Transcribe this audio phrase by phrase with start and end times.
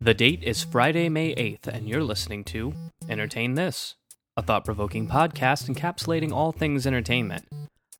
[0.00, 2.72] The date is Friday, May 8th, and you're listening to
[3.08, 3.96] Entertain This,
[4.36, 7.48] a thought provoking podcast encapsulating all things entertainment.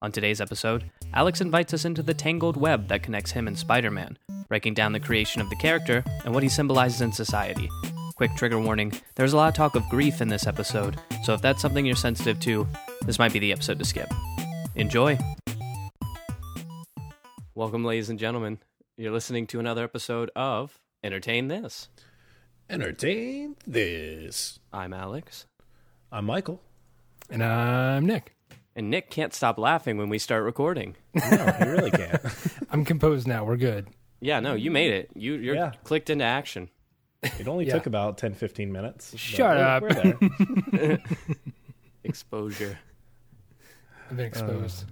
[0.01, 3.91] On today's episode, Alex invites us into the tangled web that connects him and Spider
[3.91, 4.17] Man,
[4.47, 7.69] breaking down the creation of the character and what he symbolizes in society.
[8.15, 11.43] Quick trigger warning there's a lot of talk of grief in this episode, so if
[11.43, 12.69] that's something you're sensitive to,
[13.07, 14.09] this might be the episode to skip.
[14.77, 15.19] Enjoy!
[17.57, 18.61] Welcome, ladies and gentlemen.
[18.97, 21.89] You're listening to another episode of Entertain This.
[22.71, 24.59] Entertain this.
[24.73, 25.47] I'm Alex.
[26.13, 26.61] I'm Michael.
[27.31, 28.35] And I'm Nick.
[28.77, 30.97] And Nick can't stop laughing when we start recording.
[31.31, 32.21] No, he really can't.
[32.71, 33.45] I'm composed now.
[33.45, 33.89] We're good.
[34.21, 35.11] Yeah, no, you made it.
[35.15, 35.73] You you're Yeah.
[35.85, 36.69] clicked into action.
[37.23, 37.75] It only Yeah.
[37.75, 39.17] took about 10, 15 minutes.
[39.17, 40.23] Shut we're- up.
[40.73, 40.99] We're.
[42.05, 42.79] Exposure.
[44.11, 44.85] I've been exposed.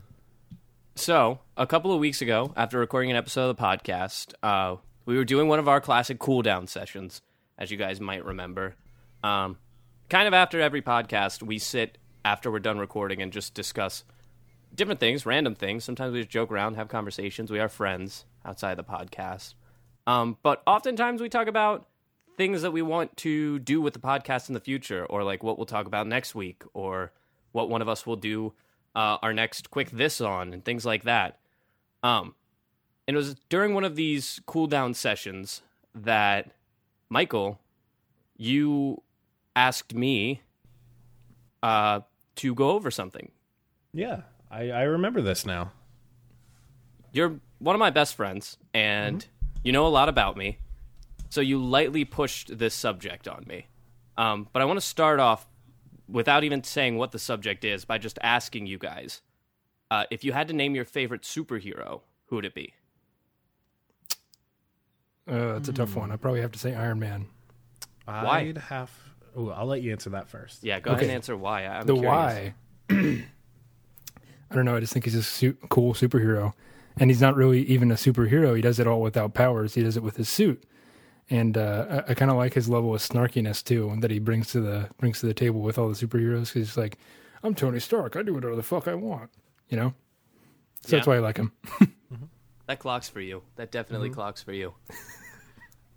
[0.95, 5.17] So, a couple of weeks ago, after recording an episode of the podcast, uh, we
[5.17, 7.23] were doing one of our classic cool down sessions,
[7.57, 8.75] as you guys might remember.
[9.23, 9.57] Um,
[10.11, 14.05] kind of after every podcast, we sit after we're done recording and just discuss
[14.75, 15.85] different things, random things.
[15.85, 17.51] Sometimes we just joke around, have conversations.
[17.51, 19.55] We are friends outside the podcast.
[20.07, 21.87] Um, but oftentimes we talk about
[22.37, 25.57] things that we want to do with the podcast in the future, or like what
[25.57, 27.13] we'll talk about next week, or
[27.53, 28.53] what one of us will do
[28.95, 31.39] uh, our next quick this on, and things like that.
[32.03, 32.35] Um,
[33.07, 35.63] and it was during one of these cool down sessions
[35.95, 36.51] that
[37.09, 37.61] Michael,
[38.37, 39.03] you
[39.55, 40.43] asked me
[41.63, 42.01] uh,
[42.37, 43.31] to go over something.
[43.93, 45.73] Yeah, I, I remember this now.
[47.13, 49.27] You're one of my best friends, and
[49.65, 50.59] you know a lot about me.
[51.31, 53.69] So you lightly pushed this subject on me.
[54.19, 55.47] Um, but I want to start off
[56.09, 59.23] without even saying what the subject is by just asking you guys
[59.91, 62.75] uh, if you had to name your favorite superhero, who would it be?
[65.31, 66.13] Uh, it's a tough one.
[66.13, 67.27] I probably have to say Iron Man.
[68.05, 68.41] Why?
[68.41, 68.91] I'd have.
[69.37, 70.63] Oh, I'll let you answer that first.
[70.63, 71.09] Yeah, go ahead Okay.
[71.09, 71.67] and answer why.
[71.67, 72.11] I'm the curious.
[72.11, 72.55] why.
[74.51, 74.77] I don't know.
[74.77, 76.53] I just think he's a su- cool superhero,
[76.99, 78.55] and he's not really even a superhero.
[78.55, 79.75] He does it all without powers.
[79.75, 80.63] He does it with his suit,
[81.29, 84.53] and uh, I, I kind of like his level of snarkiness too, that he brings
[84.53, 86.53] to the brings to the table with all the superheroes.
[86.53, 86.97] He's like,
[87.43, 88.15] "I'm Tony Stark.
[88.15, 89.31] I do whatever the fuck I want,"
[89.69, 89.93] you know.
[90.83, 91.13] So that's Yeah.
[91.13, 91.51] why I like him.
[92.67, 93.43] That clocks for you.
[93.57, 94.15] That definitely Mm-hmm.
[94.15, 94.75] clocks for you.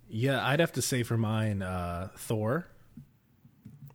[0.08, 2.66] Yeah, I'd have to say for mine, uh, Thor.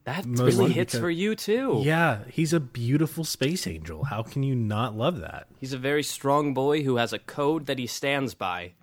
[0.06, 1.81] That Mostly really hits because- for you too.
[1.84, 4.03] Yeah, he's a beautiful space angel.
[4.06, 5.47] How can you not love that?
[5.59, 8.74] He's a very strong boy who has a code that he stands by.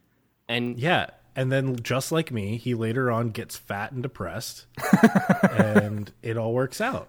[0.48, 4.66] And Yeah, and then just like me, he later on gets fat and depressed,
[5.50, 7.08] and it all works out.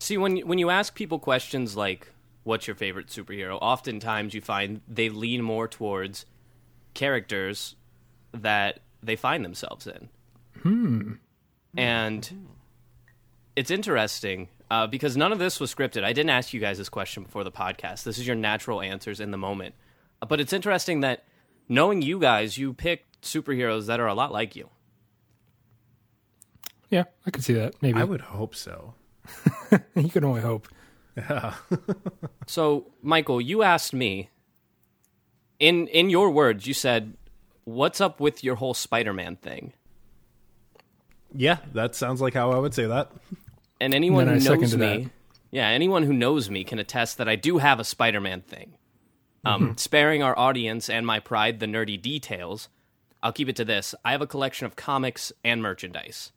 [0.00, 2.08] see when when you ask people questions like
[2.44, 6.26] what's your favorite superhero, oftentimes you find they lean more towards
[6.94, 7.76] characters
[8.32, 10.08] that they find themselves in.
[10.62, 11.12] Hmm.
[11.76, 12.48] And
[13.56, 16.04] it's interesting uh, because none of this was scripted.
[16.04, 18.04] I didn't ask you guys this question before the podcast.
[18.04, 19.74] This is your natural answers in the moment.
[20.20, 21.24] Uh, But it's interesting that
[21.68, 24.68] knowing you guys, you picked superheroes that are a lot like you.
[26.90, 27.80] Yeah, I could see that.
[27.80, 28.94] Maybe I would hope so.
[29.94, 30.68] you can only hope.
[31.28, 31.54] Yeah.
[32.46, 34.28] So, Michael, you asked me
[35.60, 37.16] in in your words, you said,
[37.64, 39.72] "What's up with your whole Spider-Man thing?"
[41.32, 43.12] Yeah, that sounds like how I would say that.
[43.80, 45.10] And anyone And who knows me, that.
[45.52, 48.74] yeah, anyone who knows me can attest that I do have a Spider-Man thing.
[49.44, 52.68] Um, sparing our audience and my pride the nerdy details,
[53.22, 56.32] I'll keep it to this: I have a collection of comics and merchandise.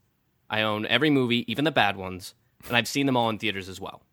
[0.47, 2.35] I own every movie, even the bad ones,
[2.67, 4.03] and I've seen them all in theaters as well.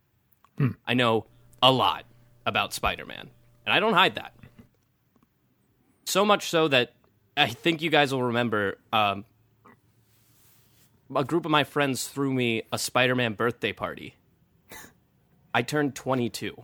[0.87, 1.27] I know
[1.63, 2.05] a lot
[2.47, 3.31] about Spider-Man,
[3.67, 4.35] and I don't hide that.
[6.05, 6.93] So much so that
[7.37, 9.25] I think you guys will remember um,
[11.15, 14.17] a group of my friends threw me a Spider-Man birthday party.
[15.55, 16.57] I turned 22,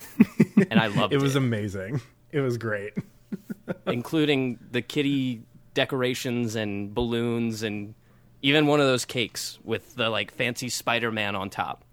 [0.70, 2.00] and I loved It it, was amazing.
[2.30, 2.92] It was great.
[3.86, 5.42] including the kitty
[5.72, 7.94] decorations and balloons, and
[8.42, 11.83] even one of those cakes with the like fancy Spider-Man on top.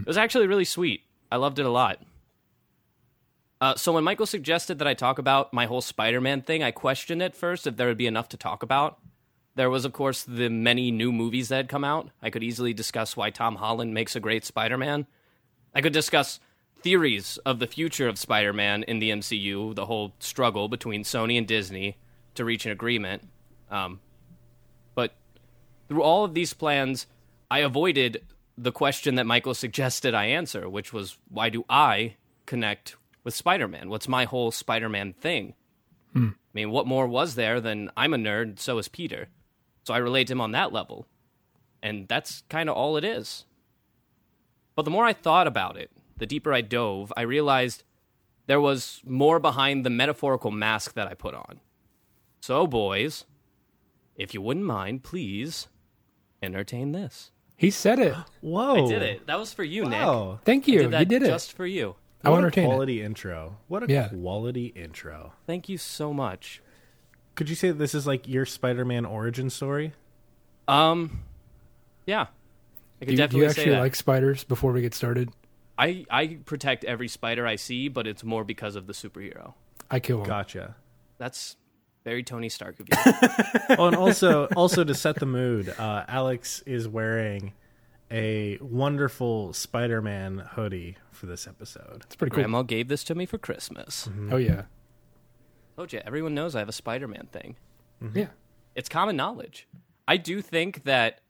[0.00, 1.02] It was actually really sweet.
[1.30, 1.98] I loved it a lot.
[3.60, 7.22] Uh, so when Michael suggested that I talk about my whole Spider-Man thing, I questioned
[7.22, 8.98] at first if there would be enough to talk about.
[9.54, 12.10] There was, of course, the many new movies that had come out.
[12.20, 15.06] I could easily discuss why Tom Holland makes a great Spider-Man.
[15.74, 16.40] I could discuss
[16.82, 21.46] theories of the future of Spider-Man in the MCU, the whole struggle between Sony and
[21.46, 21.98] Disney
[22.34, 23.28] to reach an agreement.
[23.70, 24.00] Um,
[24.94, 25.12] but
[25.88, 27.06] through all of these plans,
[27.50, 28.22] I avoided
[28.56, 32.16] the question that Michael suggested I answer, which was why do I
[32.46, 33.88] connect with Spider Man?
[33.88, 35.54] What's my whole Spider Man thing?
[36.12, 36.28] Hmm.
[36.28, 39.28] I mean, what more was there than I'm a nerd, so is Peter?
[39.84, 41.06] So I relate to him on that level.
[41.82, 43.46] And that's kind of all it is.
[44.76, 47.82] But the more I thought about it, the deeper I dove, I realized
[48.46, 51.60] there was more behind the metaphorical mask that I put on.
[52.40, 53.24] So, boys,
[54.16, 55.68] if you wouldn't mind, please
[56.42, 57.30] entertain this.
[57.62, 58.14] He said it.
[58.40, 58.84] Whoa!
[58.86, 59.26] I did it.
[59.28, 60.00] That was for you, Nick.
[60.00, 60.40] Wow.
[60.44, 60.78] Thank I you.
[60.82, 61.26] did that you did it.
[61.28, 61.94] just for you.
[62.24, 62.66] I What want to a entertain it.
[62.68, 63.56] quality intro.
[63.68, 64.08] What a Yeah.
[64.08, 65.32] quality intro.
[65.46, 66.60] Thank you so much.
[67.36, 69.94] Could you say that this is like your Spider-Man origin story?
[70.68, 71.22] Um,
[72.06, 72.26] yeah,
[73.00, 73.80] I could Do you, do definitely you say actually that.
[73.80, 75.30] like spiders before we get started?
[75.78, 79.54] I I protect every spider I see, but it's more because of the superhero.
[79.90, 80.26] I kill them.
[80.26, 80.74] Gotcha.
[81.18, 81.56] That's
[82.04, 82.96] very Tony Stark of you.
[83.78, 87.52] oh, and also, also to set the mood, uh, Alex is wearing
[88.10, 92.02] a wonderful Spider-Man hoodie for this episode.
[92.04, 92.42] It's pretty cool.
[92.42, 94.08] Grandma gave this to me for Christmas.
[94.30, 94.62] Oh yeah,
[95.78, 96.02] Oh yeah.
[96.04, 97.56] everyone knows I have a Spider-Man thing.
[98.14, 98.26] yeah.
[98.74, 99.66] It's common knowledge.
[100.08, 101.20] I do think that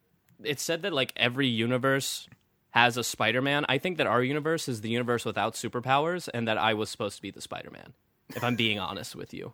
[0.43, 2.29] it's said that like every universe
[2.71, 3.65] has a Spider-Man.
[3.69, 7.17] I think that our universe is the universe without superpowers, and that I was supposed
[7.17, 7.93] to be the Spider-Man.
[8.31, 9.53] If I'm being honest with you,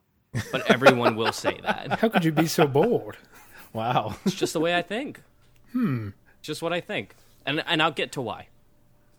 [0.53, 1.99] but everyone will say that.
[2.01, 3.17] How could you be so bold?
[3.73, 4.17] Wow.
[4.25, 5.21] It's just the way I think.
[5.73, 6.11] Hmm.
[6.43, 7.15] Just what I think.
[7.45, 8.49] And and I'll get to why.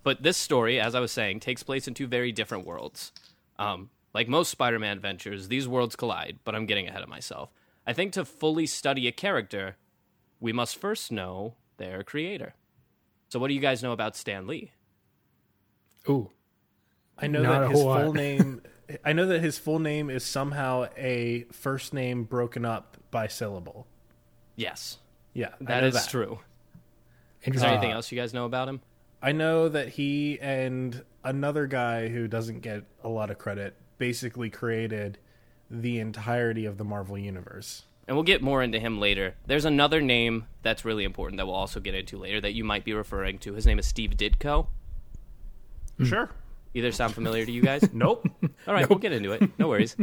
[0.04, 3.12] But this story, as I was saying, takes place in two very different worlds.
[3.57, 7.51] Um, like most Spider-Man adventures, these worlds collide, but I'm getting ahead of myself.
[7.86, 9.75] I think to fully study a character,
[10.39, 12.54] we must first know their creator.
[13.30, 14.71] So what do you guys know about Stan Lee?
[16.07, 16.31] Ooh,
[17.18, 18.62] I know Not that his full name.
[19.06, 23.88] I know that his full name is somehow a first name broken up by syllable.
[24.56, 24.98] Yes,
[25.34, 26.40] Yeah, that is that true.
[27.42, 27.68] Is interesting.
[27.70, 28.82] there uh, anything else you guys know about him?
[29.22, 34.50] I know that he and another guy who doesn't get a lot of credit basically
[34.50, 35.18] created
[35.70, 37.84] the entirety of the Marvel universe.
[38.08, 39.36] and we'll get more into him later.
[39.46, 42.84] There's another name that's really important that we'll also get into later that you might
[42.84, 43.54] be referring to.
[43.54, 44.68] His name is Steve Ditko.
[45.98, 46.06] Hmm.
[46.06, 46.30] Sure.
[46.74, 47.88] Either sound familiar to you guys?
[47.94, 48.27] Nope.
[48.68, 49.57] All right, we'll get into it.
[49.57, 49.95] No worries.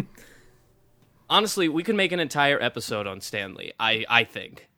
[1.30, 3.72] Honestly, we could make an entire episode on Stan Lee.
[3.80, 4.68] I I think,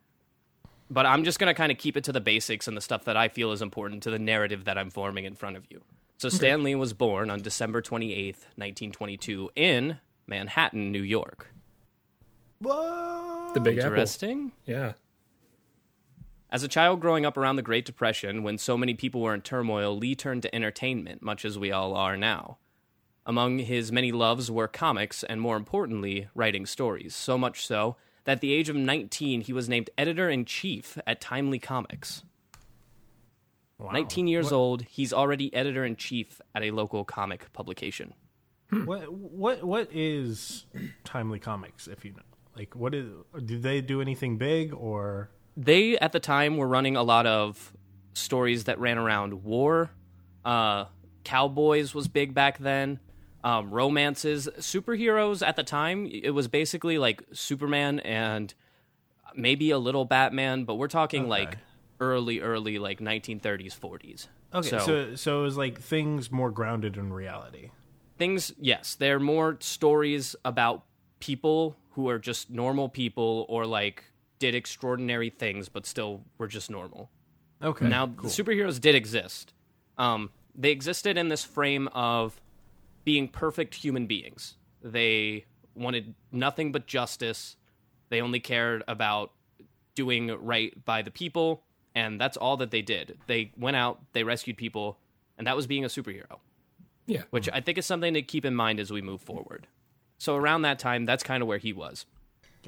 [0.90, 3.16] but I'm just gonna kind of keep it to the basics and the stuff that
[3.16, 5.82] I feel is important to the narrative that I'm forming in front of you.
[6.18, 11.52] So Stan Lee was born on December 28th, 1922, in Manhattan, New York.
[12.60, 13.52] Whoa.
[13.54, 13.90] the Big Apple.
[13.90, 14.50] Interesting.
[14.66, 14.94] Yeah.
[16.50, 19.42] As a child growing up around the Great Depression, when so many people were in
[19.42, 22.56] turmoil, Lee turned to entertainment, much as we all are now.
[23.26, 27.14] Among his many loves were comics and, more importantly, writing stories.
[27.14, 30.96] So much so that at the age of 19, he was named editor in chief
[31.06, 32.22] at Timely Comics.
[33.92, 38.14] 19 years old, he's already editor in chief at a local comic publication.
[38.70, 38.86] Hmm.
[38.86, 40.66] What what what is
[41.04, 41.86] Timely Comics?
[41.86, 42.22] If you know,
[42.56, 43.08] like, what is?
[43.44, 45.30] Do they do anything big or?
[45.58, 47.72] They at the time were running a lot of
[48.14, 49.90] stories that ran around war.
[50.44, 50.84] Uh
[51.24, 53.00] cowboys was big back then.
[53.44, 54.48] Um romances.
[54.58, 58.54] Superheroes at the time it was basically like superman and
[59.34, 61.58] maybe a little batman but we're talking like
[62.00, 66.96] early early like 1930s 40s Okay, So- so so, it was like things more grounded
[66.96, 67.70] in reality.
[68.16, 70.84] things yes they're more stories about
[71.20, 74.04] people who are just normal people or like
[74.38, 77.10] did extraordinary things but still were just normal
[77.60, 77.88] Okay.
[77.88, 79.52] Now, the superheroes did exist.
[79.96, 82.40] Um, they existed in this frame of
[83.04, 84.54] being perfect human beings.
[84.80, 87.56] They wanted nothing but justice.
[88.10, 89.32] They only cared about
[89.96, 91.64] doing right by the people,
[91.96, 93.18] and that's all that they did.
[93.26, 94.96] They went out, they rescued people,
[95.36, 96.38] and that was being a superhero,
[97.06, 97.22] Yeah.
[97.30, 99.66] which I think is something to keep in mind as we move forward.
[100.16, 102.06] So, around that time, that's kind of where he was.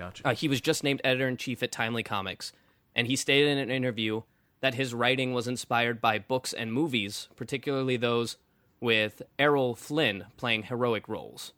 [0.00, 0.26] Gotcha.
[0.26, 2.52] Uh, he was just named editor in chief at Timely Comics,
[2.96, 4.22] and he stated in an interview
[4.60, 8.36] that his writing was inspired by books and movies, particularly those
[8.80, 11.52] with Errol Flynn playing heroic roles.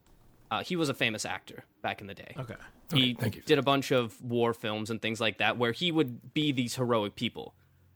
[0.51, 2.35] Uh, he was a famous actor back in the day.
[2.39, 2.55] okay.
[2.93, 3.43] He thank you.
[3.47, 6.75] did a bunch of war films and things like that where he would be these
[6.75, 7.55] heroic people,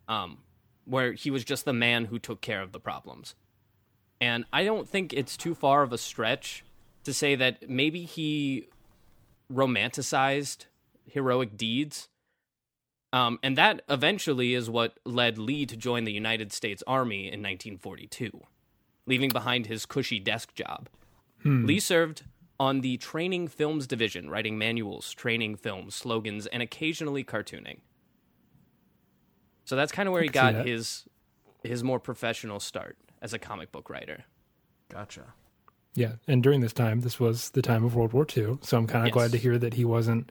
[0.09, 0.39] um,
[0.87, 3.35] where he was just the man who took care of the problems.
[4.21, 6.65] And I don't think it's too far of a stretch
[7.05, 8.69] to say that maybe he
[9.53, 10.67] romanticized
[11.07, 12.09] heroic deeds.
[13.13, 17.41] Um, and that eventually is what led Lee to join the United States Army in
[17.41, 18.43] 1942,
[19.07, 20.89] leaving behind his cushy desk job.
[21.45, 22.25] Lee served
[22.59, 27.79] on the training films division, writing manuals, training films, slogans, and occasionally cartooning.
[29.65, 31.05] So that's kind of where he got his
[31.63, 34.25] his more professional start as a comic book writer.
[34.89, 35.35] Gotcha.
[35.97, 36.13] Yeah.
[36.29, 38.59] And during this time, this was the time of World War II.
[38.63, 39.15] So I'm kind of Yes.
[39.15, 40.31] glad to hear that he wasn't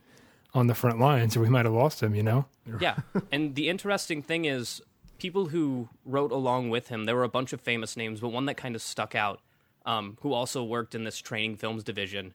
[0.54, 2.14] on the front lines, or we might have lost him.
[2.14, 2.46] You know.
[2.80, 2.96] Yeah.
[3.30, 4.80] and the interesting thing is,
[5.18, 8.46] people who wrote along with him, there were a bunch of famous names, but one
[8.46, 9.40] that kind of stuck out,
[9.84, 12.32] um, who also worked in this training films division,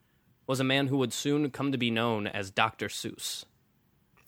[0.48, 2.88] was a man who would soon come to be known as Dr.
[2.88, 3.46] Seuss,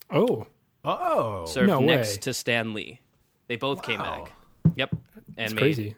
[0.09, 0.47] Oh,
[0.85, 2.17] Oh, served No next way.
[2.21, 2.99] to Stan Lee.
[3.47, 4.31] They both came back.
[4.75, 4.91] Yep.
[5.37, 5.95] And it's made crazy.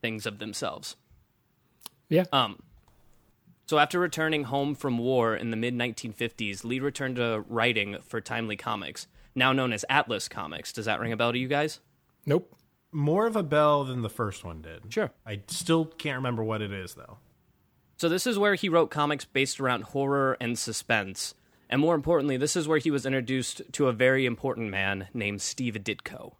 [0.00, 0.96] things of themselves.
[2.08, 2.24] Yeah.
[2.32, 2.60] Um,
[3.66, 8.20] so after returning home from war in the mid 1950s, Lee returned to writing for
[8.20, 10.72] Timely Comics, now known as Atlas Comics.
[10.72, 11.80] Does that ring a bell to you guys?
[12.24, 12.52] nope.
[12.92, 14.92] more of a bell than the first one did.
[14.92, 15.10] Sure.
[15.24, 17.18] I still can't remember what it is though.
[17.98, 21.34] So this is where he wrote comics based around horror and suspense.
[21.68, 25.40] And more importantly, this is where he was introduced to a very important man named
[25.42, 26.34] Steve Ditko.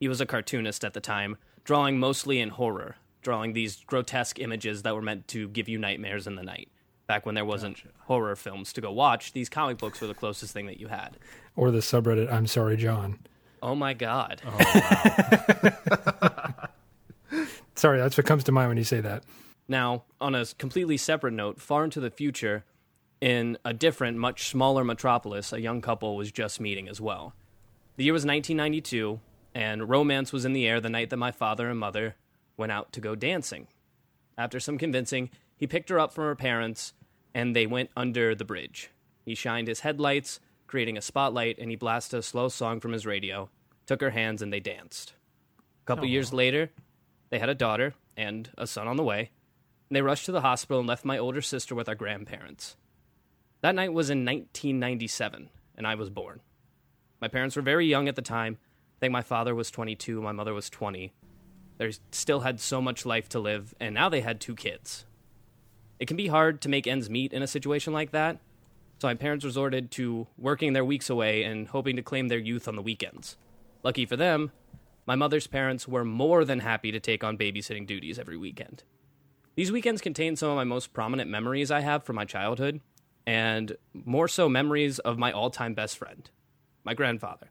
[0.00, 4.82] He was a cartoonist at the time, drawing mostly in horror, drawing these grotesque images
[4.82, 6.68] that were meant to give you nightmares in the night.
[7.06, 10.52] Back when there wasn't horror films to go watch, these comic books were the closest
[10.52, 11.18] thing that you had.
[11.56, 12.32] Or the subreddit.
[12.32, 13.18] I'm sorry, John.
[13.62, 14.40] Oh my god.
[14.46, 14.56] Oh,
[16.20, 16.68] wow.
[17.74, 19.24] Sorry, that's what comes to mind when you say that.
[19.66, 22.64] Now, on a completely separate note, far into the future,
[23.20, 27.34] in a different, much smaller metropolis, a young couple was just meeting as well.
[27.96, 29.20] The year was 1992,
[29.54, 32.16] and romance was in the air the night that my father and mother
[32.56, 33.68] went out to go dancing.
[34.36, 36.92] After some convincing, he picked her up from her parents,
[37.34, 38.90] and they went under the bridge.
[39.24, 43.06] He shined his headlights, creating a spotlight, and he blasted a slow song from his
[43.06, 43.48] radio,
[43.86, 45.14] took her hands, and they danced.
[45.82, 46.70] A couple oh, years later,
[47.30, 49.30] they had a daughter and a son on the way.
[49.88, 52.76] And they rushed to the hospital and left my older sister with our grandparents.
[53.60, 56.40] That night was in 1997, and I was born.
[57.20, 58.58] My parents were very young at the time.
[58.96, 61.12] I think my father was 22, my mother was 20.
[61.78, 65.04] They still had so much life to live, and now they had two kids.
[65.98, 68.38] It can be hard to make ends meet in a situation like that,
[68.98, 72.68] so my parents resorted to working their weeks away and hoping to claim their youth
[72.68, 73.36] on the weekends.
[73.82, 74.52] Lucky for them,
[75.06, 78.84] my mother's parents were more than happy to take on babysitting duties every weekend.
[79.56, 82.80] These weekends contain some of my most prominent memories I have from my childhood,
[83.26, 86.28] and more so memories of my all time best friend,
[86.82, 87.50] my grandfather.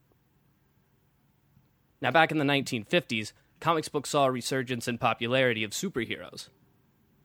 [2.02, 3.32] Now, back in the 1950s,
[3.64, 6.50] comics books saw a resurgence in popularity of superheroes.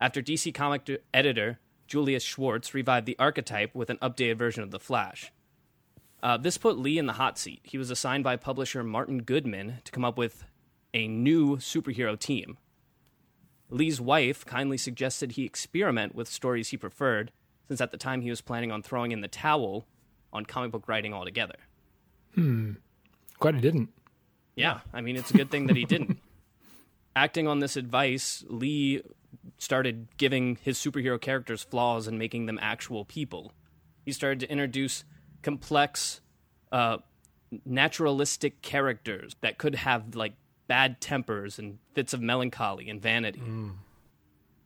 [0.01, 4.71] After DC comic d- editor Julius Schwartz revived the archetype with an updated version of
[4.71, 5.33] The Flash,
[6.23, 7.59] uh, this put Lee in the hot seat.
[7.65, 10.45] He was assigned by publisher Martin Goodman to come up with
[10.95, 12.57] a new superhero team.
[13.69, 17.33] Lee's wife kindly suggested he experiment with stories he preferred,
[17.67, 19.89] since at the time he was planning on throwing in the towel
[20.33, 21.57] on comic book writing altogether.
[22.37, 22.75] Hmm.
[23.41, 23.89] Glad he didn't.
[24.55, 26.21] Yeah, I mean, it's a good thing that he didn't.
[27.19, 29.03] Acting on this advice, Lee
[29.59, 33.53] started giving his superhero characters flaws and making them actual people.
[34.05, 35.03] He started to introduce
[35.43, 36.21] complex,
[36.71, 36.99] uh,
[37.65, 40.35] naturalistic characters that could have like
[40.69, 43.41] bad tempers and fits of melancholy and vanity.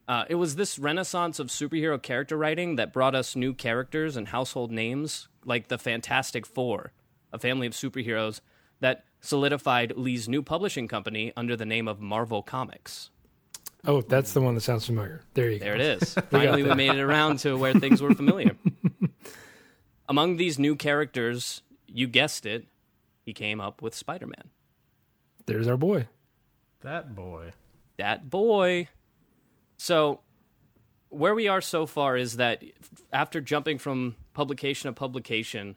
[0.07, 4.29] Uh, it was this renaissance of superhero character writing that brought us new characters and
[4.29, 6.93] household names like the Fantastic Four,
[7.33, 8.43] a family of superheroes
[8.81, 13.11] that solidified Lee's new publishing company under the name of Marvel Comics.
[13.85, 15.23] Oh, that's the one that sounds familiar.
[15.35, 15.65] There you go.
[15.65, 16.15] There it is.
[16.31, 18.57] Finally, we made it around to where things were familiar.
[20.09, 22.67] Among these new characters, you guessed it,
[23.25, 24.51] he came up with Spider Man.
[25.47, 26.09] There's our boy.
[26.83, 27.53] That boy.
[27.97, 28.89] that boy.
[29.77, 30.21] So,
[31.09, 32.63] where we are so far is that
[33.13, 35.77] after jumping from publication to publication,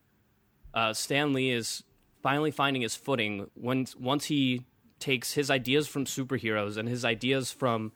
[0.73, 1.83] uh, Stan Lee is
[2.25, 4.65] finally finding his footing when once he
[4.97, 7.91] takes his ideas from superheroes and his ideas from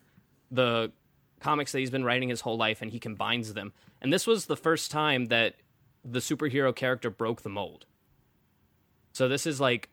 [0.51, 0.91] the
[1.39, 3.73] comics that he's been writing his whole life and he combines them.
[4.03, 5.55] And this was the first time that
[6.05, 7.87] the superhero character broke the mold.
[9.13, 9.89] So this is like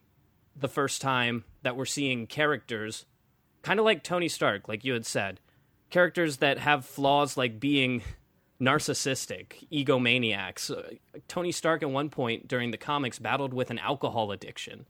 [0.54, 3.06] the first time that we're seeing characters
[3.62, 5.40] kind of like Tony Stark, like you had said,
[5.88, 8.02] characters that have flaws like being
[8.60, 10.70] narcissistic, egomaniacs.
[10.70, 10.96] Uh,
[11.28, 14.86] Tony Stark at one point during the comics battled with an alcohol addiction.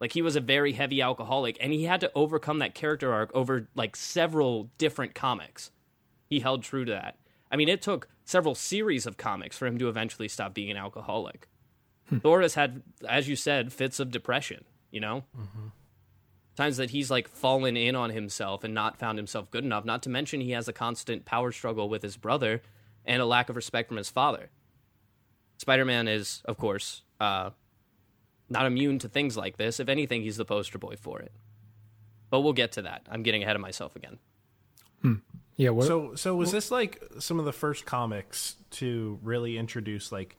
[0.00, 3.30] Like he was a very heavy alcoholic and he had to overcome that character arc
[3.34, 5.70] over like several different comics.
[6.28, 7.18] He held true to that.
[7.50, 10.76] I mean, it took several series of comics for him to eventually stop being an
[10.76, 11.48] alcoholic.
[12.20, 15.24] Thor has had, as you said, fits of depression, you know?
[16.56, 19.84] times that he's like fallen in on himself and not found himself good enough.
[19.84, 22.62] Not to mention he has a constant power struggle with his brother
[23.08, 24.50] and a lack of respect from his father.
[25.56, 27.50] Spider Man is, of course, uh,
[28.48, 29.80] not immune to things like this.
[29.80, 31.32] If anything, he's the poster boy for it.
[32.30, 33.06] But we'll get to that.
[33.10, 34.18] I'm getting ahead of myself again.
[35.56, 35.70] Yeah.
[35.70, 35.86] What?
[35.86, 40.36] So so was this like some of the first comics to really introduce like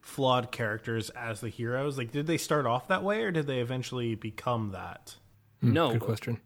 [0.00, 1.98] flawed characters as the heroes?
[1.98, 5.16] Like, did they start off that way, or did they eventually become that?
[5.60, 6.40] no, Good question.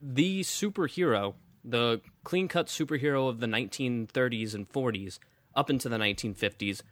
[0.00, 5.18] the superhero, the clean cut superhero of the 1930s and 40s
[5.54, 6.82] up into the 1950s,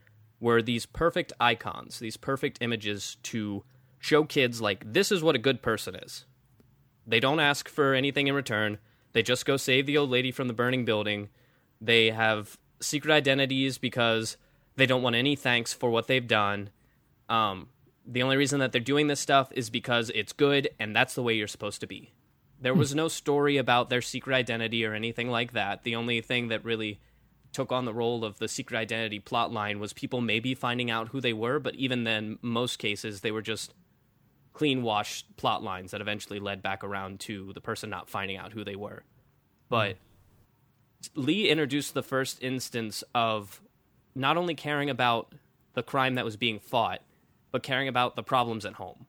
[0.41, 3.65] were these perfect icons, these perfect images to
[3.99, 6.25] show kids, like, this is what a good person is.
[7.07, 8.79] They don't ask for anything in return,
[9.13, 11.29] they just go save the old lady from the burning building.
[11.81, 14.37] They have secret identities because
[14.77, 16.71] they don't want any thanks for what they've done.
[17.29, 17.69] Um,
[18.07, 21.23] the only reason that they're doing this stuff is because it's good and that's the
[21.23, 22.13] way you're supposed to be.
[22.63, 25.83] There was no story about their secret identity or anything like that.
[25.83, 27.01] The only thing that really
[27.53, 31.09] took on the role of the secret identity plot line was people maybe finding out
[31.09, 33.75] who they were, but even then, most cases, they were just
[34.53, 38.53] clean washed plot lines that eventually led back around to the person not finding out
[38.53, 39.03] who they were.
[39.69, 39.97] But
[41.15, 43.61] Lee introduced the first instance of
[44.15, 45.35] not only caring about
[45.75, 47.01] the crime that was being fought,
[47.51, 49.07] but caring about the problems at home.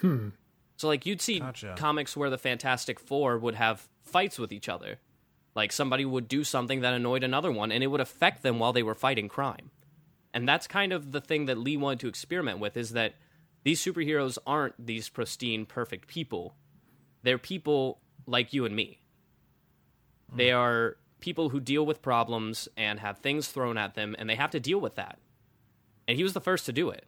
[0.00, 0.28] Hmm.
[0.76, 1.74] So, like, you'd see Gotcha.
[1.76, 4.98] comics where the Fantastic Four would have fights with each other.
[5.54, 8.74] Like, somebody would do something that annoyed another one, and it would affect them while
[8.74, 9.70] they were fighting crime.
[10.34, 13.14] And that's kind of the thing that Lee wanted to experiment with is that
[13.64, 16.54] these superheroes aren't these pristine, perfect people.
[17.22, 19.00] They're people like you and me.
[20.30, 20.36] Hmm.
[20.36, 24.34] They are people who deal with problems and have things thrown at them, and they
[24.34, 25.18] have to deal with that.
[26.06, 27.06] And he was the first to do it.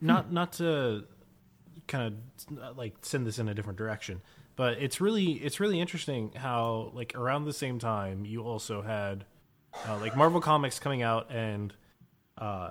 [0.00, 1.06] Not not to
[1.86, 2.20] kind
[2.60, 4.20] of like send this in a different direction,
[4.56, 9.24] but it's really it's really interesting how like around the same time you also had
[9.88, 11.74] uh, like Marvel Comics coming out and
[12.38, 12.70] uh,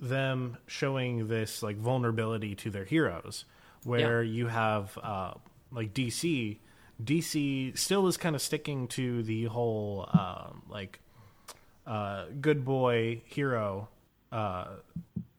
[0.00, 3.44] them showing this like vulnerability to their heroes,
[3.84, 5.34] where you have uh,
[5.70, 6.58] like DC.
[7.02, 11.00] DC still is kind of sticking to the whole um, like
[11.86, 13.88] uh, good boy hero
[14.30, 14.66] uh,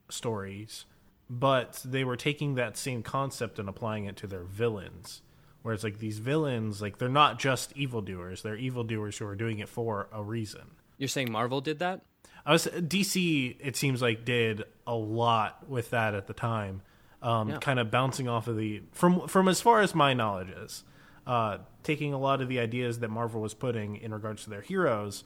[0.10, 0.86] stories,
[1.34, 5.22] but they were taking that same concept and applying it to their villains.
[5.62, 9.60] Where it's like these villains, like they're not just evildoers; they're evildoers who are doing
[9.60, 10.72] it for a reason.
[10.98, 12.02] You're saying Marvel did that?
[12.46, 13.56] I was DC.
[13.62, 16.82] It seems like did a lot with that at the time,
[17.22, 17.58] um, Yeah.
[17.60, 20.84] kind of bouncing off of the from from as far as my knowledge is,
[21.28, 24.62] uh, taking a lot of the ideas that Marvel was putting in regards to their
[24.62, 25.24] heroes,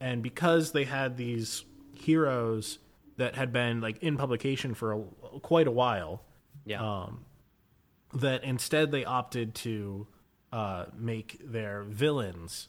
[0.00, 2.78] and because they had these heroes
[3.22, 5.00] that had been like in publication for a,
[5.42, 6.22] quite a while,
[6.64, 7.06] Yeah.
[8.14, 10.06] that instead they opted to
[10.52, 12.68] uh, make their villains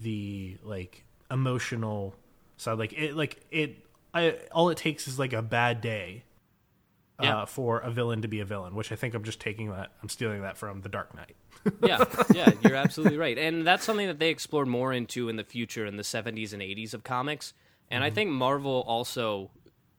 [0.00, 2.14] the like emotional
[2.56, 2.78] side.
[2.78, 3.84] Like it, like it.
[4.14, 6.24] I all it takes is like a bad day
[7.20, 7.44] uh, Yeah.
[7.44, 9.90] for a villain to be a villain, which I think I'm just taking that.
[10.02, 11.36] I'm stealing that from The Dark Knight.
[11.82, 13.36] yeah, yeah, you're absolutely right.
[13.36, 16.62] And that's something that they explored more into in the future in the 70s and
[16.62, 17.52] 80s of comics.
[17.90, 19.50] And I think Marvel also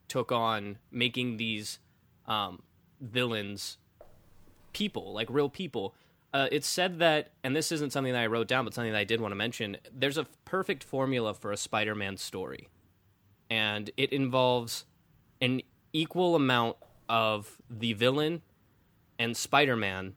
[0.10, 1.80] took on making these
[2.28, 2.62] um,
[3.00, 3.78] villains
[4.74, 5.96] people, like real people.
[6.34, 9.00] Uh, it's said that, and this isn't something that I wrote down, but something that
[9.00, 9.78] I did want to mention.
[9.92, 12.70] There's a perfect formula for a Spider-Man story,
[13.50, 14.86] and it involves
[15.42, 18.44] an equal amount of the villain
[19.18, 20.14] and Spider-Man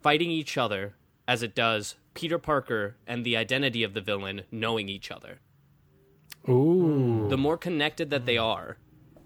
[0.00, 0.94] fighting each other
[1.26, 5.40] as it does Peter Parker and the identity of the villain knowing each other.
[6.48, 7.26] Ooh.
[7.28, 8.78] The more connected that they are,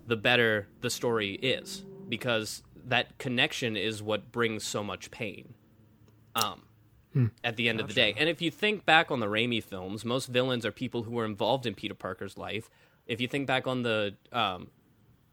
[0.06, 5.54] the better the story is because that connection is what brings so much pain.
[6.34, 6.62] Um
[7.42, 8.14] at the end of the day.
[8.16, 11.24] And if you think back on the Raimi films, most villains are people who were
[11.24, 12.68] involved in Peter Parker's life.
[13.06, 14.68] If you think back on the um,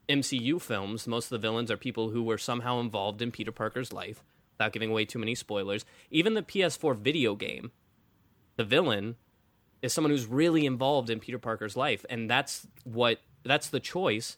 [0.07, 3.91] MCU films, most of the villains are people who were somehow involved in Peter Parker's
[3.91, 5.85] life, without giving away too many spoilers.
[6.11, 7.71] Even the PS4 video game,
[8.55, 9.15] the villain
[9.83, 14.37] is someone who's really involved in Peter Parker's life, and that's what that's the choice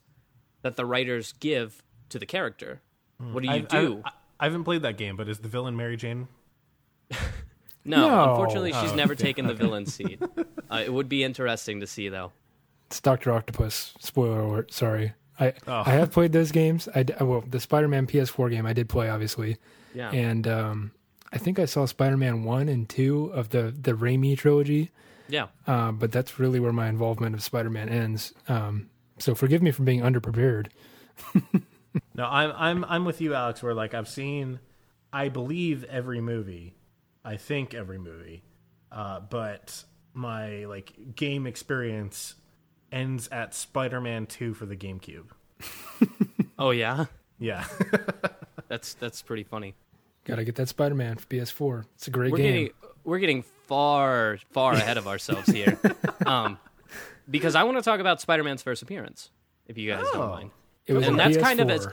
[0.64, 2.82] that the writers give to the character.
[3.18, 4.02] What do you I, do?
[4.04, 4.10] I,
[4.42, 6.28] I haven't played that game, but is the villain Mary Jane?
[7.86, 8.30] no, No.
[8.32, 8.96] unfortunately, she's Oh.
[8.96, 10.22] never taken the villain seat.
[10.70, 12.32] Uh, it would be interesting to see, though.
[12.88, 13.94] It's Doctor Octopus.
[14.00, 14.74] Spoiler alert.
[14.74, 15.14] Sorry.
[15.40, 15.84] I Oh.
[15.86, 16.88] I have played those games.
[16.96, 19.58] I d- well the Spider-Man PS4 game I did play obviously,
[19.94, 20.92] Yeah, and um,
[21.34, 24.92] I think I saw Spider-Man one and two of the the Raimi trilogy.
[25.28, 25.48] Yeah.
[25.68, 28.34] Uh, but that's really where my involvement of Spider-Man ends.
[28.48, 30.68] Um, so forgive me for being underprepared.
[32.14, 33.64] No, I'm I'm I'm with you, Alex.
[33.64, 34.60] Where like I've seen,
[35.14, 36.76] I believe every movie,
[37.24, 38.44] I think every movie,
[38.92, 39.84] uh, but
[40.14, 42.36] my like game experience
[42.92, 45.28] ends at Spider-Man Two for the GameCube.
[46.58, 47.06] Oh yeah,
[47.40, 47.66] Yeah,
[48.70, 49.76] that's that's pretty funny.
[50.24, 51.86] Got to get that Spider-Man for PS4.
[51.96, 52.46] It's a great We're game.
[52.54, 52.70] getting
[53.04, 55.80] we're getting far far ahead of ourselves here.
[56.26, 56.58] um,
[57.30, 59.30] because I want to talk about Spider-Man's first appearance,
[59.68, 60.18] if you guys Oh.
[60.18, 60.52] don't mind.
[60.88, 61.88] It was And on that's kind of as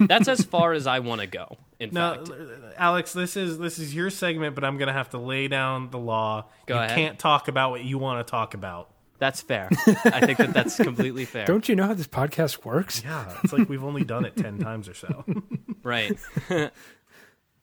[0.00, 1.58] that's as far as I want to go.
[1.78, 2.30] In No, fact,
[2.78, 5.98] Alex, this is this is your segment, but I'm gonna have to lay down the
[5.98, 6.46] law.
[6.64, 6.96] Go you ahead.
[6.96, 8.88] can't talk about what you want to talk about.
[9.18, 9.68] that's fair.
[9.86, 11.44] I think that that's completely fair.
[11.44, 13.02] Don't you know how this podcast works?
[13.04, 15.24] Yeah, it's like we've only done it ten times or so.
[15.82, 16.18] Right.
[16.50, 16.68] uh,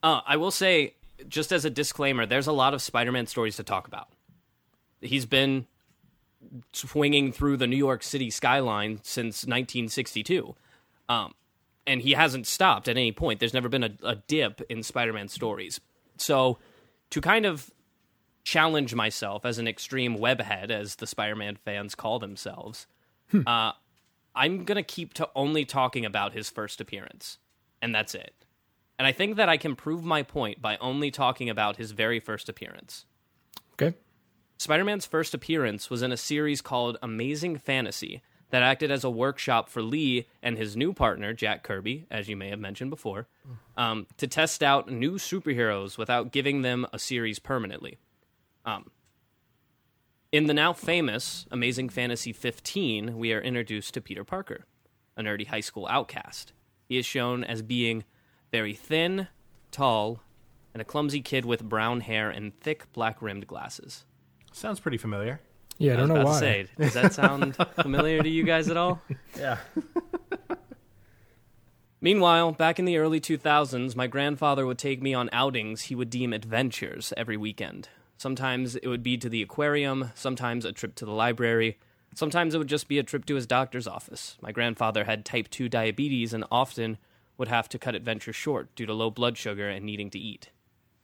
[0.04, 0.95] I will say,
[1.28, 4.10] just as a disclaimer, there's a lot of Spider-Man stories to talk about.
[5.01, 5.67] He's been
[6.73, 10.56] swinging through the New York City skyline since 1962,
[11.10, 11.34] um,
[11.88, 13.39] and he hasn't stopped at any point.
[13.39, 15.80] There's never been a, a dip in Spider-Man stories.
[16.17, 16.58] So,
[17.12, 17.71] to kind of
[18.43, 22.88] challenge myself as an extreme webhead, as the Spider-Man fans call themselves,
[23.45, 23.71] uh,
[24.36, 27.38] I'm gonna keep to only talking about his first appearance,
[27.82, 28.45] and that's it.
[28.98, 32.20] And I think that I can prove my point by only talking about his very
[32.20, 33.06] first appearance.
[33.74, 33.98] Okay.
[34.58, 39.10] Spider Man's first appearance was in a series called Amazing Fantasy that acted as a
[39.10, 43.28] workshop for Lee and his new partner, Jack Kirby, as you may have mentioned before,
[43.76, 47.98] um, to test out new superheroes without giving them a series permanently.
[48.66, 48.92] Um,
[50.32, 54.66] in the now famous Amazing Fantasy 15, we are introduced to Peter Parker,
[55.18, 56.54] a nerdy high school outcast.
[56.88, 58.06] He is shown as being
[58.56, 59.28] very thin,
[59.70, 60.22] tall,
[60.74, 64.06] and a clumsy kid with brown hair and thick black rimmed glasses.
[64.54, 65.41] Sounds pretty familiar.
[65.78, 66.34] Yeah, I I don't was know about why.
[66.34, 69.02] to say, does that sound familiar to you guys at all?
[69.38, 69.58] Yeah.
[72.00, 76.10] Meanwhile, back in the early 2000s, my grandfather would take me on outings he would
[76.10, 77.89] deem adventures every weekend.
[78.15, 81.78] Sometimes it would be to the aquarium, sometimes a trip to the library,
[82.13, 84.38] sometimes it would just be a trip to his doctor's office.
[84.41, 87.00] My grandfather had type 2 diabetes and often
[87.38, 90.52] would have to cut adventures short due to low blood sugar and needing to eat.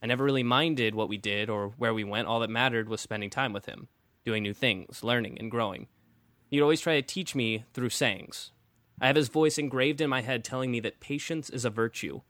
[0.01, 2.27] I never really minded what we did or where we went.
[2.27, 3.87] All that mattered was spending time with him,
[4.25, 5.87] doing new things, learning, and growing.
[6.49, 8.51] He'd always try to teach me through sayings.
[8.99, 12.21] I have his voice engraved in my head telling me that patience is a virtue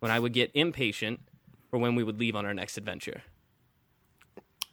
[0.00, 1.20] when I would get impatient
[1.72, 3.22] or when we would leave on our next adventure.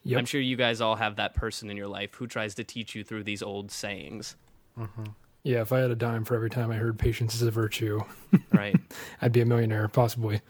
[0.04, 0.20] Yep.
[0.20, 2.94] I'm sure you guys all have that person in your life who tries to teach
[2.94, 4.36] you through these old sayings,
[4.78, 5.06] mm-hmm.
[5.44, 8.02] Yeah, if I had a dime for every time I heard patience is a virtue,
[8.54, 8.76] right?
[9.22, 10.42] I'd be a millionaire, possibly.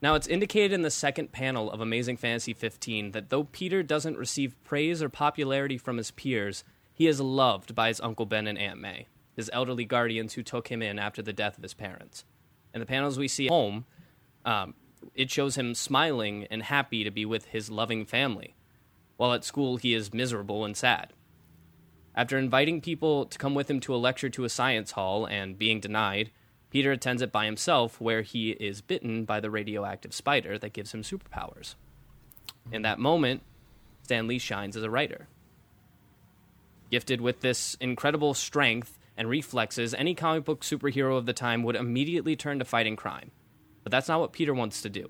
[0.00, 4.16] Now, it's indicated in the second panel of Amazing Fantasy 15 that though Peter doesn't
[4.16, 8.58] receive praise or popularity from his peers, he is loved by his Uncle Ben and
[8.58, 12.24] Aunt May, his elderly guardians who took him in after the death of his parents.
[12.72, 13.84] In the panels we see at home,
[14.46, 14.72] um,
[15.14, 18.54] it shows him smiling and happy to be with his loving family,
[19.18, 21.12] while at school he is miserable and sad.
[22.20, 25.56] After inviting people to come with him to a lecture to a science hall and
[25.56, 26.30] being denied,
[26.68, 30.92] Peter attends it by himself, where he is bitten by the radioactive spider that gives
[30.92, 31.76] him superpowers.
[32.70, 33.40] In that moment,
[34.02, 35.28] Stan Lee shines as a writer.
[36.90, 41.74] Gifted with this incredible strength and reflexes, any comic book superhero of the time would
[41.74, 43.30] immediately turn to fighting crime.
[43.82, 45.08] But that's not what Peter wants to do.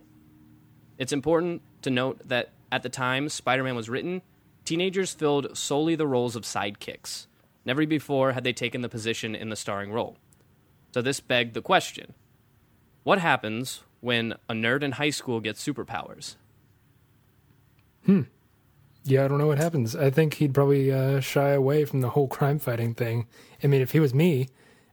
[0.96, 4.22] It's important to note that at the time Spider Man was written,
[4.64, 7.26] teenagers filled solely the roles of sidekicks.
[7.64, 10.16] Never before had they taken the position in the starring role.
[10.92, 12.14] So this begged the question
[13.02, 16.36] what happens when a nerd in high school gets superpowers?
[18.04, 18.22] Hmm.
[19.04, 19.96] Yeah, I don't know what happens.
[19.96, 23.26] I think he'd probably uh, shy away from the whole crime fighting thing.
[23.64, 24.48] I mean, if he was me,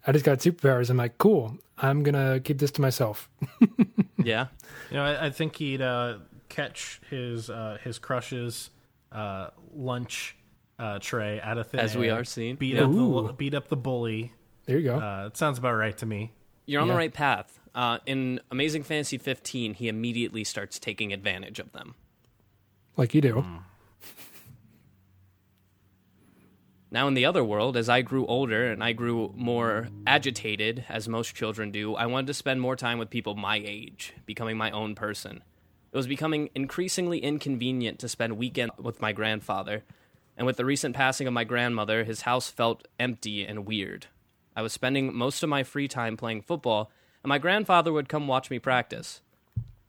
[0.05, 0.89] I just got superpowers.
[0.89, 1.57] I'm like, cool.
[1.77, 3.29] I'm gonna keep this to myself.
[4.23, 4.47] Yeah.
[4.89, 6.17] You know, I, I think he'd uh,
[6.49, 8.71] catch his uh, his crush's
[9.17, 10.35] uh, lunch
[10.79, 12.55] uh, tray out of thin As we are seeing.
[12.55, 12.83] Beat Yeah.
[12.85, 14.33] up the beat up the bully.
[14.65, 14.99] There you go.
[14.99, 16.33] Uh, it sounds about right to me.
[16.65, 16.93] You're on Yeah.
[16.93, 17.59] the right path.
[17.73, 21.95] Uh, in Amazing Fantasy 15, he immediately starts taking advantage of them.
[22.95, 23.45] like you do.
[26.89, 31.07] Now, in the other world, as I grew older and I grew more agitated, as
[31.07, 34.71] most children do, I wanted to spend more time with people my age, becoming my
[34.71, 35.43] own person.
[35.91, 39.83] It was becoming increasingly inconvenient to spend weekends with my grandfather,
[40.37, 44.07] and with the recent passing of my grandmother, his house felt empty and weird.
[44.55, 46.91] I was spending most of my free time playing football,
[47.23, 49.21] and my grandfather would come watch me practice.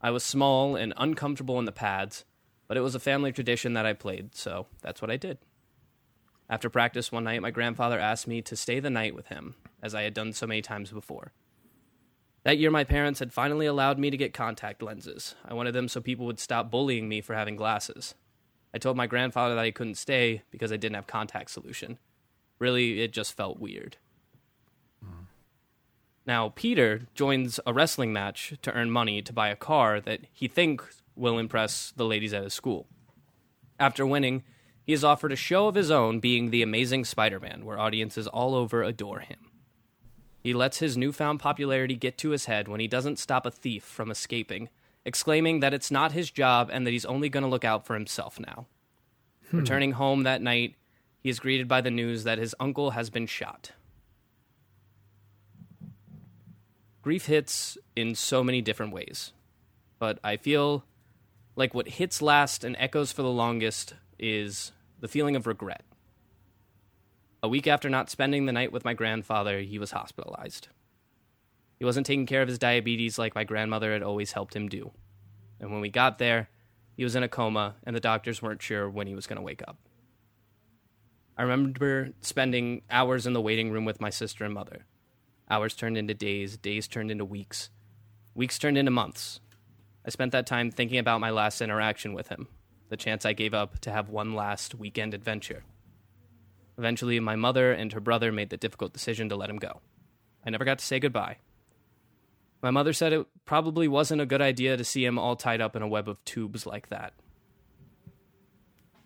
[0.00, 2.24] I was small and uncomfortable in the pads,
[2.68, 5.38] but it was a family tradition that I played, so that's what I did.
[6.48, 9.94] After practice one night, my grandfather asked me to stay the night with him, as
[9.94, 11.32] I had done so many times before.
[12.48, 15.34] That year, my parents had finally allowed me to get contact lenses.
[15.44, 18.14] I wanted them so people would stop bullying me for having glasses.
[18.72, 21.98] I told my grandfather that I couldn't stay because I didn't have contact solution.
[22.58, 23.98] Really, it just felt weird.
[26.24, 30.48] Now, Peter joins a wrestling match to earn money to buy a car that he
[30.48, 32.86] thinks will impress the ladies at his school.
[33.78, 34.42] After winning,
[34.86, 38.26] he is offered a show of his own, being The Amazing Spider Man, where audiences
[38.26, 39.47] all over adore him.
[40.40, 43.82] He lets his newfound popularity get to his head when he doesn't stop a thief
[43.82, 44.68] from escaping,
[45.04, 47.94] exclaiming that it's not his job and that he's only going to look out for
[47.94, 48.66] himself now.
[49.50, 49.58] Hmm.
[49.58, 50.76] Returning home that night,
[51.20, 53.72] he is greeted by the news that his uncle has been shot.
[57.02, 59.32] Grief hits in so many different ways,
[59.98, 60.84] but I feel
[61.56, 65.84] like what hits last and echoes for the longest is the feeling of regret.
[67.40, 70.68] A week after not spending the night with my grandfather, he was hospitalized.
[71.78, 74.90] He wasn't taking care of his diabetes like my grandmother had always helped him do.
[75.60, 76.48] And when we got there,
[76.96, 79.42] he was in a coma, and the doctors weren't sure when he was going to
[79.42, 79.78] wake up.
[81.36, 84.86] I remember spending hours in the waiting room with my sister and mother.
[85.48, 87.70] Hours turned into days, days turned into weeks,
[88.34, 89.38] weeks turned into months.
[90.04, 92.48] I spent that time thinking about my last interaction with him,
[92.88, 95.62] the chance I gave up to have one last weekend adventure.
[96.78, 99.80] Eventually, my mother and her brother made the difficult decision to let him go.
[100.46, 101.38] I never got to say goodbye.
[102.62, 105.74] My mother said it probably wasn't a good idea to see him all tied up
[105.74, 107.12] in a web of tubes like that.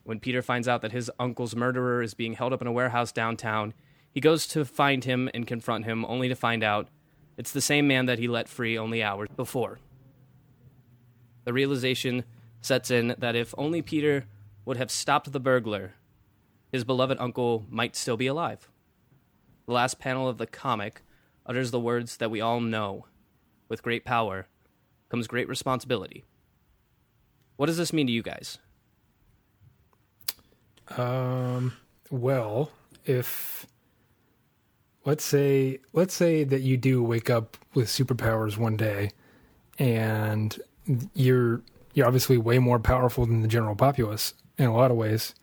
[0.04, 3.12] When Peter finds out that his uncle's murderer is being held up in a warehouse
[3.12, 3.72] downtown,
[4.10, 6.88] he goes to find him and confront him, only to find out
[7.38, 9.78] it's the same man that he let free only hours before.
[11.44, 12.24] The realization
[12.60, 14.26] sets in that if only Peter
[14.64, 15.94] would have stopped the burglar,
[16.72, 18.68] his beloved uncle might still be alive.
[19.66, 21.02] The last panel of the comic
[21.46, 23.06] utters the words that we all know
[23.68, 24.48] with great power
[25.08, 26.24] comes great responsibility.
[27.56, 28.58] What does this mean to you guys?
[30.96, 31.74] Um,
[32.10, 32.70] well,
[33.04, 33.66] if
[35.04, 39.10] let's say let's say that you do wake up with superpowers one day,
[39.78, 40.58] and
[41.14, 41.62] you're
[41.94, 45.34] you're obviously way more powerful than the general populace in a lot of ways.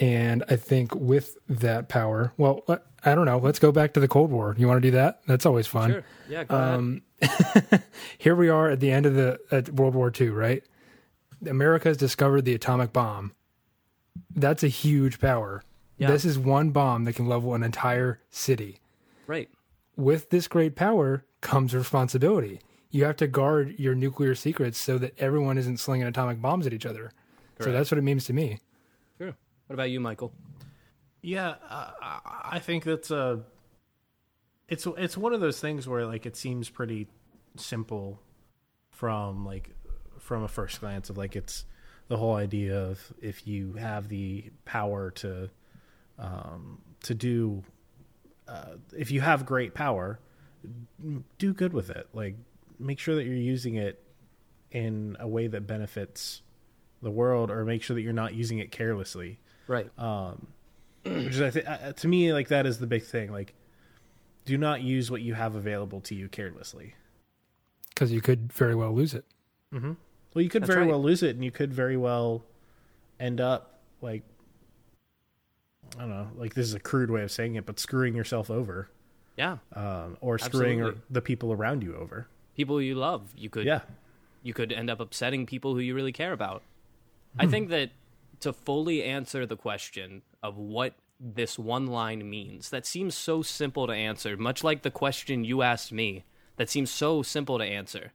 [0.00, 2.64] And I think with that power, well,
[3.04, 3.38] I don't know.
[3.38, 4.54] Let's go back to the Cold War.
[4.58, 5.20] You want to do that?
[5.26, 5.90] That's always fun.
[5.90, 6.04] Sure.
[6.28, 7.02] Yeah, Um,
[8.18, 10.62] here we are at the end of the at World War II, right?
[11.48, 13.32] America has discovered the atomic bomb.
[14.34, 15.62] That's a huge power.
[15.96, 16.10] Yeah.
[16.10, 18.78] This is one bomb that can level an entire city.
[19.26, 19.48] Right.
[19.96, 22.60] With this great power comes responsibility.
[22.90, 26.72] You have to guard your nuclear secrets so that everyone isn't slinging atomic bombs at
[26.72, 27.10] each other.
[27.60, 28.60] So that's what it means to me.
[29.68, 30.32] What about you, Michael?
[31.22, 33.42] Yeah, uh, I- I think that's a.
[34.68, 37.06] It's it's one of those things where like it seems pretty
[37.56, 38.20] simple
[38.90, 39.70] from like
[40.18, 41.64] from a first glance of like it's
[42.08, 45.48] the whole idea of if you have the power to
[46.18, 47.62] um, to do
[48.46, 50.18] uh, if you have great power
[51.38, 52.34] do good with it like
[52.78, 54.02] make sure that you're using it
[54.70, 56.42] in a way that benefits
[57.00, 59.88] the world or make sure that you're not using it carelessly Right.
[61.04, 63.54] which is I think uh, to me like that is the big thing like
[64.44, 66.94] do not use what you have available to you carelessly
[67.90, 69.24] Because you could very well lose it.
[69.72, 69.96] well
[70.34, 70.90] you could That's very right.
[70.90, 72.42] well lose it and you could very well
[73.20, 74.22] end up like
[75.96, 78.50] i don't know like this is a crude way of saying it but screwing yourself
[78.50, 78.88] over
[79.36, 79.58] yeah.
[79.74, 81.02] um, or screwing or Absolutely.
[81.10, 82.26] the people around you over
[82.56, 83.82] People you love, you could yeah
[84.42, 86.62] you could end up upsetting people who you really care about.
[87.38, 87.90] I think that
[88.40, 93.86] to fully answer the question of what this one line means, that seems so simple
[93.86, 96.24] to answer, much like the question you asked me,
[96.56, 98.12] that seems so simple to answer.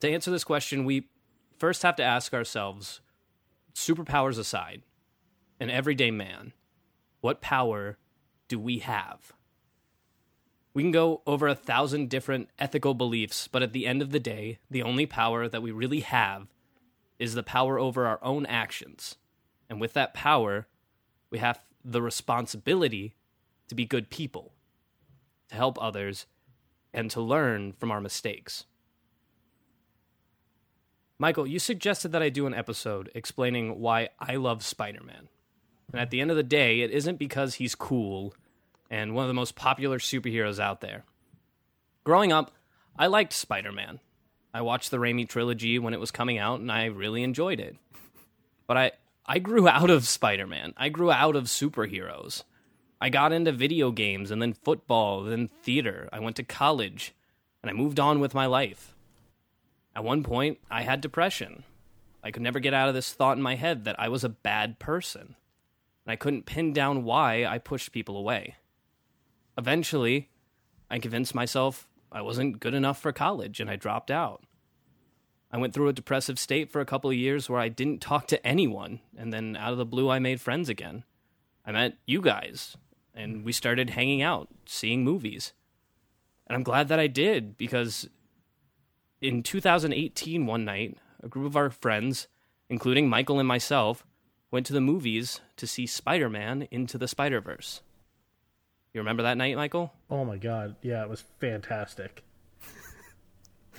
[0.00, 1.08] To answer this question, we
[1.58, 3.00] first have to ask ourselves
[3.74, 4.82] superpowers aside,
[5.60, 6.52] an everyday man,
[7.20, 7.98] what power
[8.48, 9.32] do we have?
[10.72, 14.20] We can go over a thousand different ethical beliefs, but at the end of the
[14.20, 16.48] day, the only power that we really have
[17.24, 19.16] is the power over our own actions.
[19.68, 20.66] And with that power,
[21.30, 23.14] we have the responsibility
[23.68, 24.52] to be good people,
[25.48, 26.26] to help others,
[26.92, 28.64] and to learn from our mistakes.
[31.18, 35.28] Michael, you suggested that I do an episode explaining why I love Spider Man.
[35.92, 38.34] And at the end of the day, it isn't because he's cool
[38.90, 41.04] and one of the most popular superheroes out there.
[42.04, 42.52] Growing up,
[42.98, 44.00] I liked Spider Man.
[44.54, 47.76] I watched the Raimi trilogy when it was coming out, and I really enjoyed it.
[48.68, 48.92] But I,
[49.26, 50.72] I grew out of Spider Man.
[50.76, 52.44] I grew out of superheroes.
[53.00, 56.08] I got into video games, and then football, then theater.
[56.12, 57.12] I went to college,
[57.62, 58.94] and I moved on with my life.
[59.96, 61.64] At one point, I had depression.
[62.22, 64.28] I could never get out of this thought in my head that I was a
[64.28, 65.34] bad person.
[66.06, 68.54] And I couldn't pin down why I pushed people away.
[69.58, 70.30] Eventually,
[70.88, 74.44] I convinced myself I wasn't good enough for college and I dropped out.
[75.50, 78.26] I went through a depressive state for a couple of years where I didn't talk
[78.28, 81.04] to anyone, and then out of the blue, I made friends again.
[81.64, 82.76] I met you guys,
[83.14, 85.52] and we started hanging out, seeing movies.
[86.48, 88.08] And I'm glad that I did because
[89.20, 92.26] in 2018, one night, a group of our friends,
[92.68, 94.04] including Michael and myself,
[94.50, 97.80] went to the movies to see Spider Man Into the Spider Verse.
[98.94, 99.92] You remember that night, Michael?
[100.08, 102.22] Oh my god, yeah, it was fantastic.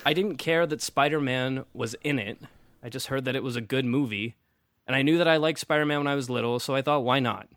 [0.06, 2.38] I didn't care that Spider Man was in it.
[2.84, 4.36] I just heard that it was a good movie.
[4.86, 7.04] And I knew that I liked Spider Man when I was little, so I thought,
[7.04, 7.48] why not?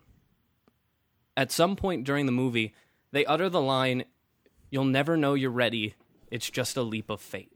[1.37, 2.73] At some point during the movie,
[3.11, 4.05] they utter the line,
[4.71, 5.95] You'll never know you're ready.
[6.31, 7.53] It's just a leap of fate.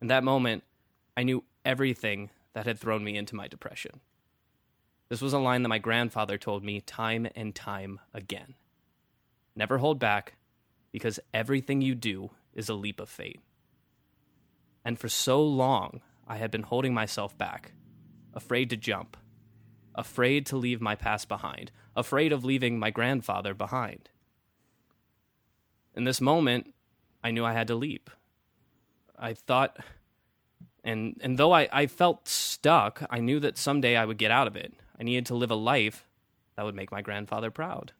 [0.00, 0.64] In that moment,
[1.16, 4.00] I knew everything that had thrown me into my depression.
[5.10, 8.54] This was a line that my grandfather told me time and time again.
[9.56, 10.36] Never hold back,
[10.92, 13.40] because everything you do is a leap of fate.
[14.84, 17.72] And for so long, I had been holding myself back,
[18.32, 19.16] afraid to jump,
[19.96, 24.08] afraid to leave my past behind, afraid of leaving my grandfather behind.
[25.96, 26.72] In this moment,
[27.22, 28.10] I knew I had to leap.
[29.18, 29.76] I thought,
[30.84, 34.46] and, and though I, I felt stuck, I knew that someday I would get out
[34.46, 34.72] of it.
[35.00, 36.06] I needed to live a life
[36.56, 37.92] that would make my grandfather proud.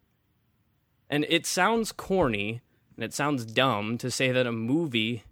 [1.08, 2.60] And it sounds corny,
[2.94, 5.24] and it sounds dumb to say that a movie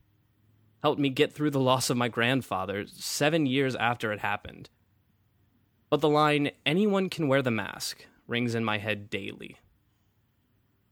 [0.82, 4.70] helped me get through the loss of my grandfather seven years after it happened.
[5.90, 9.58] But the line, anyone can wear the mask, rings in my head daily.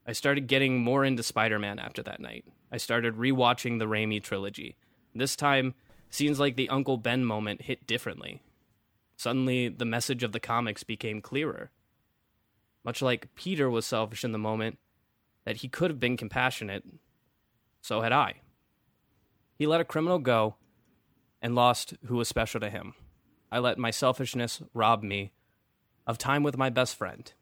[0.07, 2.45] I started getting more into Spider Man after that night.
[2.71, 4.77] I started rewatching the Raimi trilogy.
[5.15, 5.75] This time,
[6.11, 8.43] scenes like the Uncle Ben moment hit differently.
[9.17, 11.71] Suddenly, the message of the comics became clearer.
[12.85, 14.79] Much like Peter was selfish in the moment,
[15.45, 16.85] that he could have been compassionate,
[17.81, 18.43] so had I.
[19.55, 20.57] He let a criminal go
[21.41, 22.95] and lost who was special to him.
[23.51, 25.33] I let my selfishness rob me
[26.07, 27.33] of time with my best friend.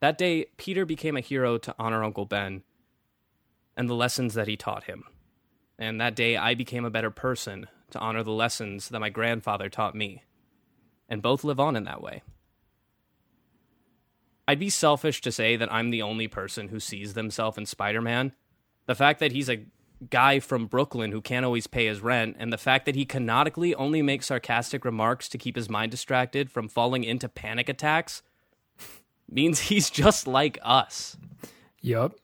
[0.00, 2.62] That day, Peter became a hero to honor Uncle Ben
[3.76, 5.04] and the lessons that he taught him.
[5.78, 9.68] And that day, I became a better person to honor the lessons that my grandfather
[9.68, 10.22] taught me.
[11.08, 12.22] And both live on in that way.
[14.48, 18.00] I'd be selfish to say that I'm the only person who sees themselves in Spider
[18.00, 18.34] Man.
[18.86, 19.64] The fact that he's a
[20.10, 23.74] guy from Brooklyn who can't always pay his rent, and the fact that he canonically
[23.74, 28.22] only makes sarcastic remarks to keep his mind distracted from falling into panic attacks
[29.30, 31.16] means he's just like us.
[31.80, 32.14] Yup.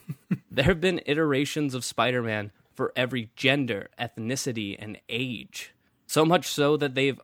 [0.50, 5.74] there have been iterations of Spider Man for every gender, ethnicity, and age.
[6.06, 7.20] So much so that they've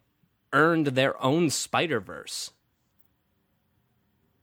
[0.53, 2.51] earned their own Spider Verse.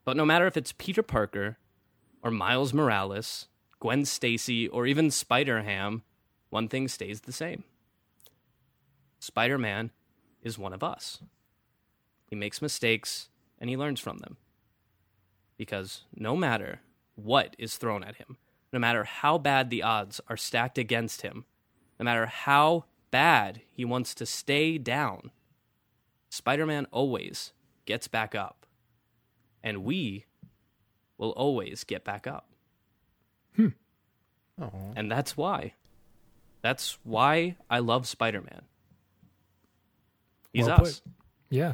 [0.06, 1.58] But no matter if it's Peter Parker
[2.24, 3.48] or Miles Morales,
[3.80, 6.04] Gwen Stacy, or even Spider Ham,
[6.50, 7.64] one thing stays the same
[9.20, 9.92] Spider Man
[10.42, 11.20] is one of us.
[12.28, 14.38] He makes mistakes and he learns from them.
[15.58, 16.82] Because no matter
[17.16, 18.38] what is thrown at him,
[18.78, 21.46] no matter how bad the odds are stacked against him,
[22.00, 25.32] no matter how bad he wants to stay down,
[26.30, 27.54] Spider Man always
[27.86, 28.68] gets back up
[29.64, 30.26] and we
[31.18, 32.50] will always get back up.
[33.56, 33.70] Hmm.
[34.96, 35.74] And that's why.
[36.62, 38.62] That's why I love Spider Man.
[40.54, 41.00] He's Well us.
[41.00, 41.12] put.
[41.50, 41.74] Yeah.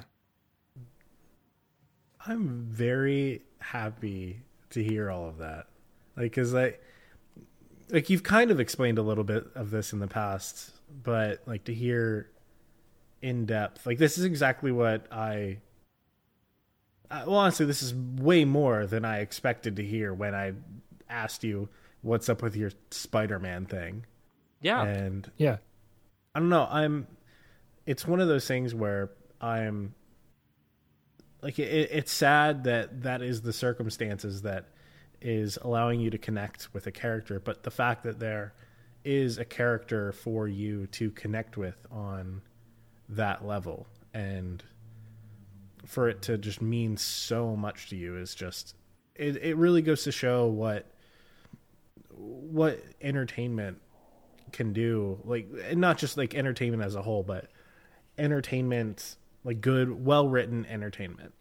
[2.26, 4.39] I'm very happy
[4.70, 5.68] to hear all of that.
[6.16, 6.76] Like, cause I,
[7.93, 10.71] like you've kind of explained a little bit of this in the past,
[11.03, 12.29] but like to hear
[13.21, 15.60] in depth, like this is exactly what I.
[17.10, 20.53] Uh, well, honestly, this is way more than I expected to hear when I
[21.10, 21.69] asked you
[22.01, 24.06] what's up with your Spider-Man thing,
[24.62, 24.84] Yeah.
[24.84, 25.58] and Yeah.
[26.36, 26.67] I don't know.
[26.69, 27.08] I'm.
[27.86, 29.93] It's one of those things where I'm.
[31.43, 34.65] Like it, it's sad that that is the circumstances that
[35.24, 38.54] is allowing you to connect with a character, but the fact that there
[39.04, 42.42] is a character for you to connect with on
[43.10, 44.63] that level and
[45.86, 48.76] for it to just mean so much to you is just
[49.15, 50.86] it, it really goes to show what
[52.10, 53.82] what entertainment
[54.52, 55.19] can do.
[55.24, 57.48] Like and not just like entertainment as a whole but
[58.17, 61.34] entertainment like good well written entertainment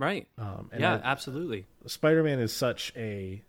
[0.00, 0.26] right.
[0.38, 1.66] um and Yeah, it- absolutely.
[1.86, 3.42] spider-man is such a,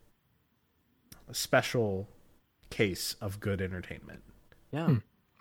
[1.27, 2.07] a special
[2.69, 4.21] case of good entertainment
[4.71, 4.97] Yeah.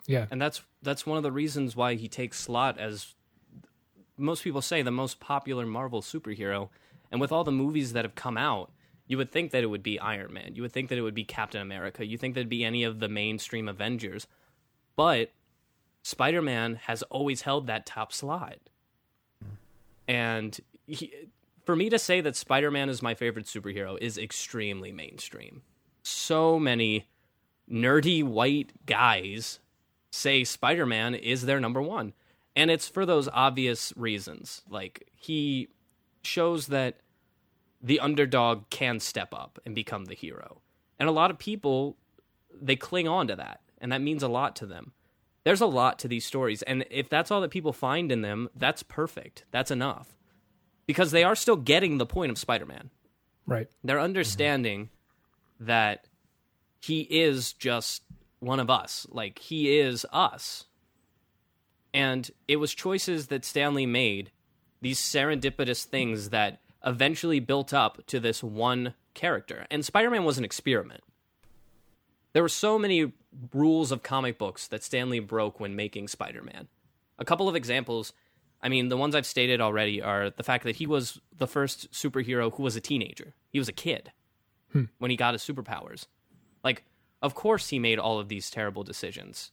[0.07, 0.25] Yeah.
[0.31, 3.13] And that's that's one of the reasons why he takes slot as
[4.17, 6.69] most people say the most popular Marvel superhero.
[7.11, 8.71] And with all the movies that have come out,
[9.07, 10.55] you would think that it would be Iron Man.
[10.55, 12.05] You would think that it would be Captain America.
[12.05, 14.27] You think that it'd be any of the mainstream Avengers.
[14.95, 15.31] But
[16.03, 18.57] Spider Man has always held that top slot.
[20.07, 20.59] And
[20.91, 21.13] he,
[21.65, 25.61] for me to say that Spider Man is my favorite superhero is extremely mainstream.
[26.03, 27.07] So many
[27.69, 29.59] nerdy white guys
[30.11, 32.13] say Spider Man is their number one.
[32.55, 34.61] And it's for those obvious reasons.
[34.69, 35.69] Like, he
[36.23, 36.97] shows that
[37.81, 40.61] the underdog can step up and become the hero.
[40.99, 41.97] And a lot of people,
[42.61, 43.61] they cling on to that.
[43.79, 44.91] And that means a lot to them.
[45.43, 46.61] There's a lot to these stories.
[46.63, 49.45] And if that's all that people find in them, that's perfect.
[49.51, 50.17] That's enough.
[50.91, 52.89] Because they are still getting the point of Spider Man.
[53.47, 53.69] Right.
[53.81, 54.03] They're mm-hmm.
[54.03, 54.89] understanding
[55.57, 56.03] that
[56.81, 58.03] he is just
[58.39, 59.07] one of us.
[59.09, 60.65] Like he is us.
[61.93, 64.31] And it was choices that Stan Lee made,
[64.81, 69.65] these serendipitous things that eventually built up to this one character.
[69.71, 71.03] And Spider-Man was an experiment.
[72.33, 73.13] There were so many
[73.53, 76.67] rules of comic books that Stan Lee broke when making Spider-Man.
[77.17, 78.11] A couple of examples
[78.63, 81.91] I mean, the ones I've stated already are the fact that he was the first
[81.91, 83.33] superhero who was a teenager.
[83.49, 84.11] He was a kid
[84.71, 84.85] hmm.
[84.99, 86.05] when he got his superpowers.
[86.63, 86.83] Like,
[87.21, 89.51] of course, he made all of these terrible decisions.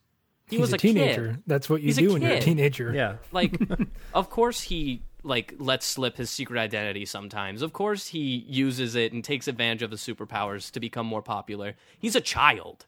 [0.49, 1.29] He He's was a, a, teenager.
[1.33, 1.43] Kid.
[1.47, 2.93] That's what you He's do when you're a teenager.
[2.93, 3.17] Yeah.
[3.33, 3.59] Like,
[4.15, 7.63] of course, he like lets slip his secret identity sometimes.
[7.63, 11.75] Of course, he uses it and takes advantage of his superpowers to become more popular.
[11.99, 12.87] He's a child.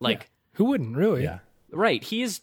[0.00, 1.24] Like, Who wouldn't really?
[1.24, 1.40] Yeah.
[1.70, 2.02] right?
[2.02, 2.40] He is.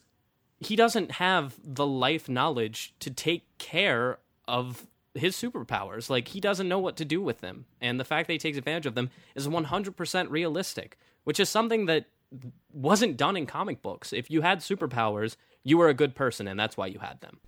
[0.62, 6.10] He doesn't have the life knowledge to take care of his superpowers.
[6.10, 8.58] Like he doesn't know what to do with them, and the fact that he takes
[8.58, 12.06] advantage of them is 100% realistic, which is something that
[12.72, 14.14] wasn't done in comic books.
[14.14, 17.40] If you had superpowers, you were a good person, and that's why you had them.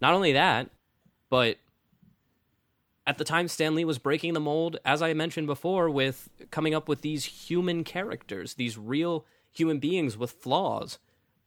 [0.00, 0.68] Not only that,
[1.30, 1.56] but
[3.06, 6.74] at the time Stan Lee was breaking the mold, as I mentioned before, with coming
[6.74, 10.98] up with these human characters, these real human beings with flaws.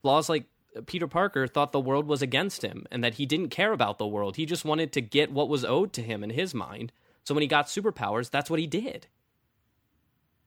[0.02, 0.46] Flaws like
[0.86, 4.06] Peter Parker thought the world was against him and that he didn't care about the
[4.06, 4.36] world.
[4.36, 6.92] He just wanted to get what was owed to him in his mind.
[7.24, 9.08] So when he got superpowers, that's what he did.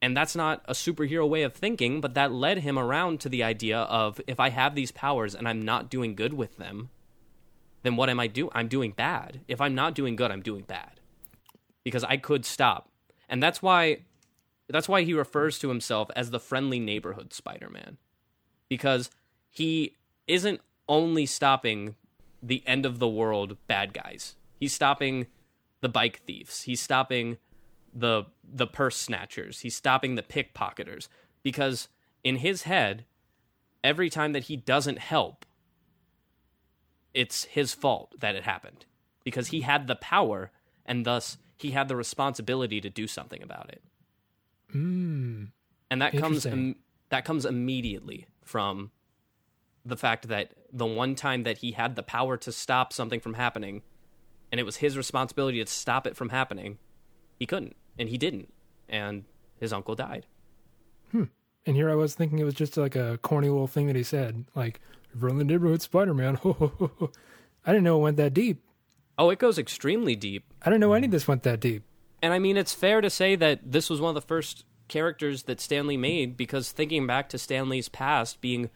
[0.01, 3.43] And that's not a superhero way of thinking, but that led him around to the
[3.43, 6.89] idea of if I have these powers and I'm not doing good with them,
[7.84, 8.51] then what am I doing?
[8.53, 9.41] I'm doing bad.
[9.47, 10.99] If I'm not doing good, I'm doing bad.
[11.84, 12.89] Because I could stop.
[13.30, 13.99] And that's why
[14.69, 17.97] that's why he refers to himself as the friendly neighborhood Spider-Man.
[18.69, 19.09] Because
[19.49, 19.95] he
[20.28, 21.95] isn't only stopping
[22.41, 24.36] the end of the world bad guys.
[24.59, 25.28] He's stopping
[25.82, 26.63] the bike thieves.
[26.63, 27.38] He's stopping
[27.93, 29.61] the the purse snatchers.
[29.61, 31.07] He's stopping the pickpocketers
[31.41, 31.88] because
[32.24, 33.05] in his head
[33.84, 35.45] every time that he doesn't help
[37.13, 38.86] it's his fault that it happened
[39.24, 40.51] because he had the power
[40.86, 43.82] and thus he had the responsibility to do something about it.
[44.74, 45.49] Mm.
[45.91, 46.78] And that comes Im-
[47.09, 48.91] that comes immediately from
[49.86, 53.36] the fact that the one time that he had the power to stop something from
[53.36, 53.81] happening
[54.51, 56.77] and it was his responsibility to stop it from happening,
[57.39, 58.53] he couldn't and he didn't
[58.88, 59.23] and
[59.59, 60.25] his uncle died.
[61.11, 61.25] Hmm.
[61.65, 64.03] And here I was thinking it was just like a corny little thing that he
[64.03, 64.79] said, like
[65.15, 66.39] "Run the neighborhood, Spider Man."
[67.65, 68.61] I didn't know it went that deep.
[69.17, 70.43] Oh, it goes extremely deep.
[70.61, 71.84] I didn't know any of this went that deep.
[72.21, 75.43] And I mean, it's fair to say that this was one of the first characters
[75.43, 78.69] that Stan Lee made because thinking back to Stan Lee's past, being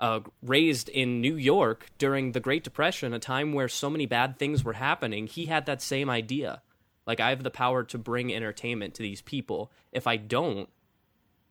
[0.00, 4.38] uh, raised in New York during the Great Depression, a time where so many bad
[4.38, 6.62] things were happening, he had that same idea.
[7.06, 9.72] Like, I have the power to bring entertainment to these people.
[9.92, 10.68] If I don't,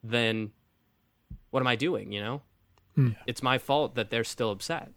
[0.03, 0.51] then
[1.49, 2.41] what am I doing, you know?
[3.25, 4.91] It's my fault that they're still upset.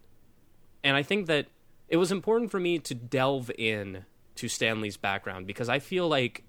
[0.83, 1.47] And I think that
[1.87, 6.07] it was important for me to delve in to Stan Lee's background because I feel
[6.07, 6.43] like,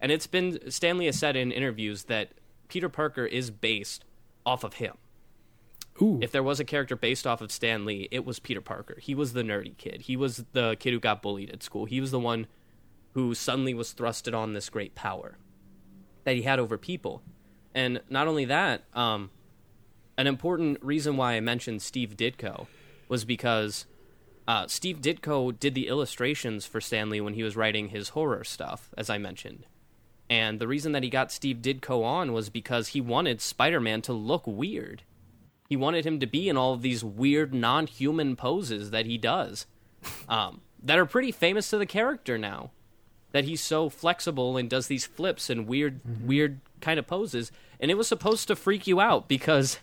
[0.00, 2.32] and it's been, Stanley has said in interviews that
[2.68, 4.04] Peter Parker is based
[4.44, 4.96] off of him.
[6.00, 8.98] Ooh, If there was a character based off of Stan Lee, it was Peter Parker.
[9.00, 10.02] He was the nerdy kid.
[10.02, 11.86] He was the kid who got bullied at school.
[11.86, 12.46] He was the one
[13.14, 15.38] who suddenly was thrusted on this great power
[16.24, 17.22] that he had over people.
[17.74, 19.30] And not only that, um,
[20.16, 22.66] an important reason why I mentioned Steve Ditko
[23.08, 23.86] was because
[24.46, 28.44] uh, Steve Ditko did the illustrations for Stan Lee when he was writing his horror
[28.44, 29.66] stuff, as I mentioned.
[30.30, 34.02] And the reason that he got Steve Ditko on was because he wanted Spider Man
[34.02, 35.02] to look weird.
[35.68, 39.18] He wanted him to be in all of these weird, non human poses that he
[39.18, 39.66] does,
[40.28, 42.70] um, that are pretty famous to the character now.
[43.32, 47.52] That he's so flexible and does these flips and weird, weird kind of poses.
[47.78, 49.78] And it was supposed to freak you out because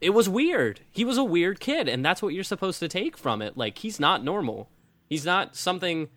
[0.00, 0.80] it was weird.
[0.90, 3.56] He was a weird kid, and that's what you're supposed to take from it.
[3.56, 4.68] Like he's not normal.
[5.08, 6.08] He's not something.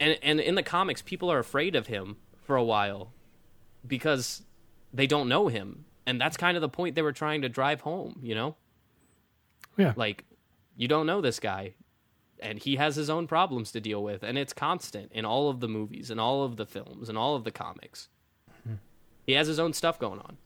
[0.00, 3.12] And and in the comics, people are afraid of him for a while
[3.86, 4.42] because
[4.94, 7.80] they don't know him, and that's kind of the point they were trying to drive
[7.82, 8.18] home.
[8.22, 8.56] You know,
[9.76, 9.92] Yeah.
[9.96, 10.24] Like,
[10.76, 11.74] you don't know this guy,
[12.40, 15.60] and he has his own problems to deal with, and it's constant in all of
[15.60, 18.08] the movies, and all of the films, and all of the comics.
[19.26, 20.36] He has his own stuff going on.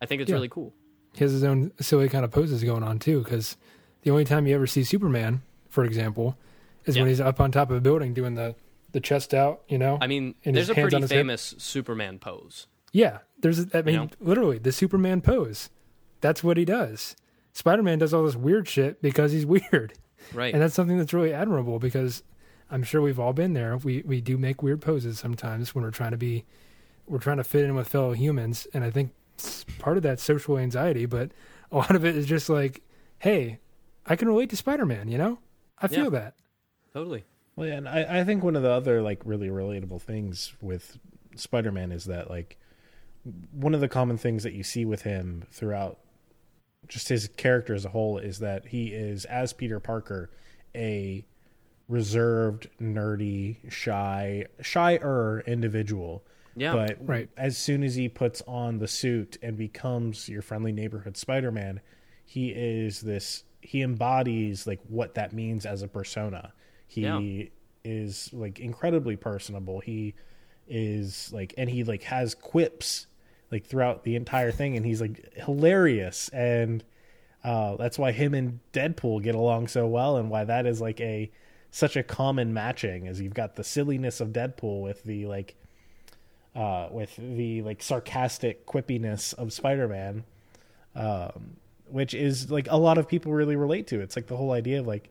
[0.00, 0.36] I think it's Yeah.
[0.36, 0.72] really cool.
[1.14, 3.22] he has his own silly kind of poses going on too.
[3.22, 3.58] Because
[4.00, 6.38] the only time you ever see Superman, for example,
[6.86, 7.02] is Yeah.
[7.02, 8.54] when he's up on top of a building doing the
[8.92, 9.62] the chest out.
[9.68, 11.18] You know, I mean, there's a pretty on his hip.
[11.18, 12.66] famous Superman pose.
[12.92, 13.18] Yeah.
[13.40, 14.08] There's, a- I mean, know?
[14.20, 15.68] literally the Superman pose.
[16.20, 17.16] That's what he does.
[17.52, 19.94] Spider Man does all this weird shit because he's weird,
[20.32, 20.52] Right.
[20.54, 21.78] and that's something that's really admirable.
[21.80, 22.22] Because
[22.70, 23.76] I'm sure we've all been there.
[23.76, 26.44] We we do make weird poses sometimes when we're trying to be,
[27.06, 29.10] we're trying to fit in with fellow humans, and I think
[29.80, 31.32] part of that social anxiety, but
[31.72, 32.82] a lot of it is just like,
[33.18, 33.58] hey,
[34.06, 35.08] I can relate to Spider Man.
[35.08, 35.38] You know,
[35.78, 36.10] I feel Yeah.
[36.10, 36.34] that.
[36.94, 37.24] totally.
[37.56, 40.98] Well, yeah, and I, I think one of the other like really relatable things with
[41.36, 42.56] Spider-Man is that like
[43.52, 45.98] one of the common things that you see with him throughout
[46.88, 50.30] just his character as a whole is that he is as Peter Parker
[50.74, 51.24] a
[51.88, 56.24] reserved, nerdy, shy, shyer individual.
[56.56, 56.74] Yeah.
[56.74, 57.28] But Right.
[57.36, 61.80] as soon as he puts on the suit and becomes your friendly neighborhood Spider-Man,
[62.24, 66.52] he is this he embodies like what that means as a persona.
[66.88, 67.44] He Yeah.
[67.84, 69.78] is like incredibly personable.
[69.80, 70.14] He
[70.66, 73.06] is like and he like has quips
[73.52, 76.82] like throughout the entire thing and he's like hilarious and
[77.44, 81.00] uh that's why him and Deadpool get along so well and why that is like
[81.00, 81.30] a
[81.70, 85.54] such a common matching is you've got the silliness of Deadpool with the like
[86.54, 90.22] uh, with the like sarcastic quippiness of Spider-Man,
[90.94, 91.56] um,
[91.88, 94.00] which is like a lot of people really relate to.
[94.02, 95.08] It's like the whole idea of like,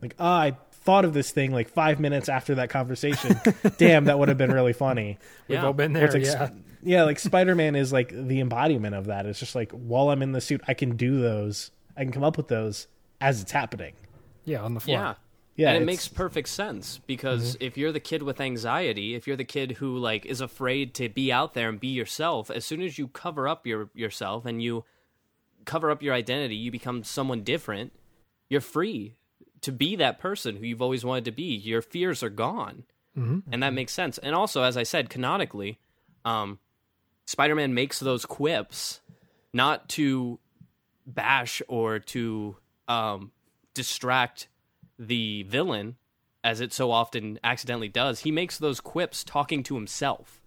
[0.00, 3.40] like ah, I thought of this thing like five minutes after that conversation.
[3.78, 5.18] Damn, that would have been really funny.
[5.48, 5.66] We've Yeah.
[5.66, 6.04] all been there.
[6.04, 6.50] it's like, yeah.
[6.80, 9.26] Sp- yeah, like Spider-Man is like the embodiment of that.
[9.26, 11.70] It's just like while I'm in the suit, I can do those.
[11.96, 12.86] I can come up with those
[13.20, 13.92] as it's happening.
[14.44, 14.92] yeah, on the fly.
[14.94, 15.14] Yeah.
[15.56, 19.36] Yeah, and it makes perfect sense because if you're the kid with anxiety, if you're
[19.36, 22.80] the kid who like is afraid to be out there and be yourself, as soon
[22.80, 24.84] as you cover up your yourself and you
[25.66, 27.92] cover up your identity, you become someone different.
[28.48, 29.16] You're free
[29.60, 31.56] to be that person who you've always wanted to be.
[31.56, 34.16] Your fears are gone, and that makes sense.
[34.16, 35.78] And also, as I said, canonically,
[36.24, 36.58] um,
[37.30, 39.00] Spider-Man makes those quips
[39.52, 40.40] not to
[41.06, 42.56] bash or to
[42.88, 43.30] um,
[43.72, 44.48] distract
[44.98, 45.94] the villain,
[46.42, 48.18] as it so often accidentally does.
[48.20, 50.42] He makes those quips talking to himself.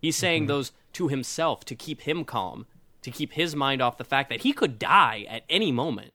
[0.00, 2.66] He's saying those to himself to keep him calm,
[3.02, 6.12] to keep his mind off the fact that he could die at any moment.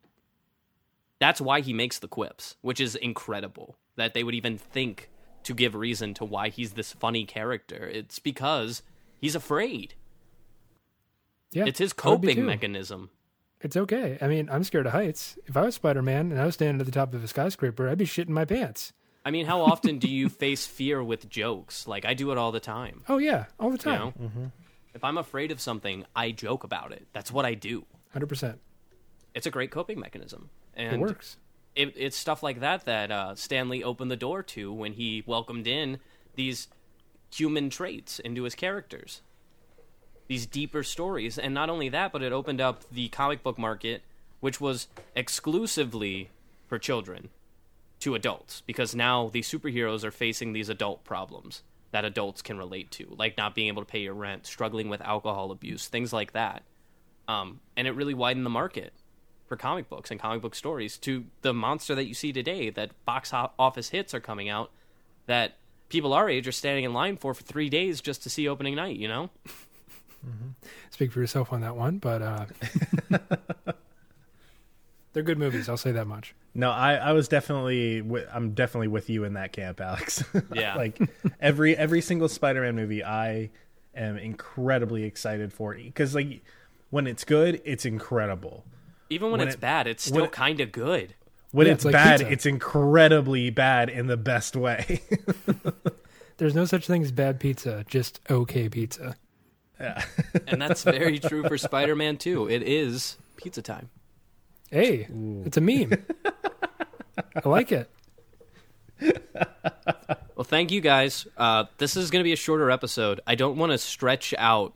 [1.20, 5.10] That's why he makes the quips, which is incredible that they would even think
[5.44, 7.90] to give reason to why he's this funny character.
[7.90, 8.84] It's because
[9.20, 9.94] he's afraid.
[11.52, 13.10] Yeah, It's his I would be coping mechanism.
[13.62, 14.18] It's okay.
[14.22, 15.38] I mean, I'm scared of heights.
[15.46, 17.90] If I was Spider Man and I was standing at the top of a skyscraper,
[17.90, 18.94] I'd be shitting my pants.
[19.26, 21.88] I mean, how often do you face fear with jokes?
[21.88, 23.04] Like I do it all the time.
[23.10, 24.14] Oh yeah, all the You time.
[24.20, 24.52] know,
[24.94, 27.08] if I'm afraid of something, I joke about it.
[27.14, 27.86] That's what I do.
[28.14, 28.60] Hundred percent.
[29.34, 31.38] It's a great coping mechanism, and It works.
[31.76, 35.24] it, it's stuff like that that uh, Stan Lee opened the door to when he
[35.26, 36.00] welcomed in
[36.36, 36.68] these
[37.34, 39.22] human traits into his characters,
[40.28, 44.04] these deeper stories, and not only that, but it opened up the comic book market,
[44.40, 46.30] which was exclusively
[46.68, 47.30] for children,
[48.00, 52.92] to adults, because now the superheroes are facing these adult problems that adults can relate
[52.92, 56.34] to, like not being able to pay your rent, struggling with alcohol abuse, things like
[56.34, 56.64] that.
[57.28, 58.94] Um, and it really widened the market
[59.48, 62.92] for comic books and comic book stories to the monster that you see today that
[63.06, 64.72] box office hits are coming out
[65.26, 65.56] that
[65.90, 68.76] people our age are standing in line for for three days just to see opening
[68.76, 69.30] night you know
[70.90, 72.46] Speak for yourself on that one, but uh,
[75.14, 75.70] they're good movies.
[75.70, 76.36] I'll say that much.
[76.54, 80.24] No, I, I was definitely wi- I'm definitely with you in that camp, Alex.
[80.54, 80.76] Yeah.
[80.76, 81.00] like
[81.40, 83.52] every every single Spider-Man movie, I
[83.96, 86.42] am incredibly excited for because like
[86.90, 88.66] when it's good, it's incredible.
[89.10, 91.14] even when, When it's it- bad it's still it- kind of good
[91.52, 92.32] When Yeah, it's, it's like bad, pizza.
[92.34, 95.02] it's incredibly bad in the best way.
[96.38, 99.16] There's no such thing as bad pizza, just okay pizza.
[99.80, 100.04] Yeah.
[100.48, 103.90] and that's very true for spider-man too it is pizza time
[104.72, 105.08] Hey,
[105.46, 105.94] it's a meme.
[107.46, 107.88] I like it.
[110.36, 113.56] well thank you guys uh, this is going to be a shorter episode i don't
[113.58, 114.74] want to stretch out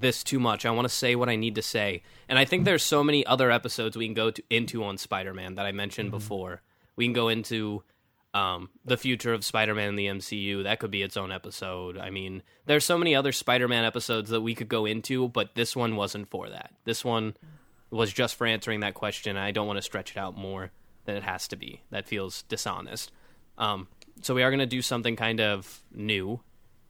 [0.00, 2.64] this too much i want to say what i need to say and i think
[2.64, 6.10] there's so many other episodes we can go to, into on spider-man that i mentioned
[6.10, 6.62] before
[6.96, 7.82] we can go into
[8.34, 12.10] um, the future of spider-man in the mcu that could be its own episode i
[12.10, 15.96] mean there's so many other spider-man episodes that we could go into but this one
[15.96, 17.34] wasn't for that this one
[17.90, 19.36] was just for answering that question.
[19.36, 20.70] I don't want to stretch it out more
[21.04, 21.82] than it has to be.
[21.90, 23.12] That feels dishonest.
[23.58, 23.88] Um,
[24.22, 26.40] so we are going to do something kind of new.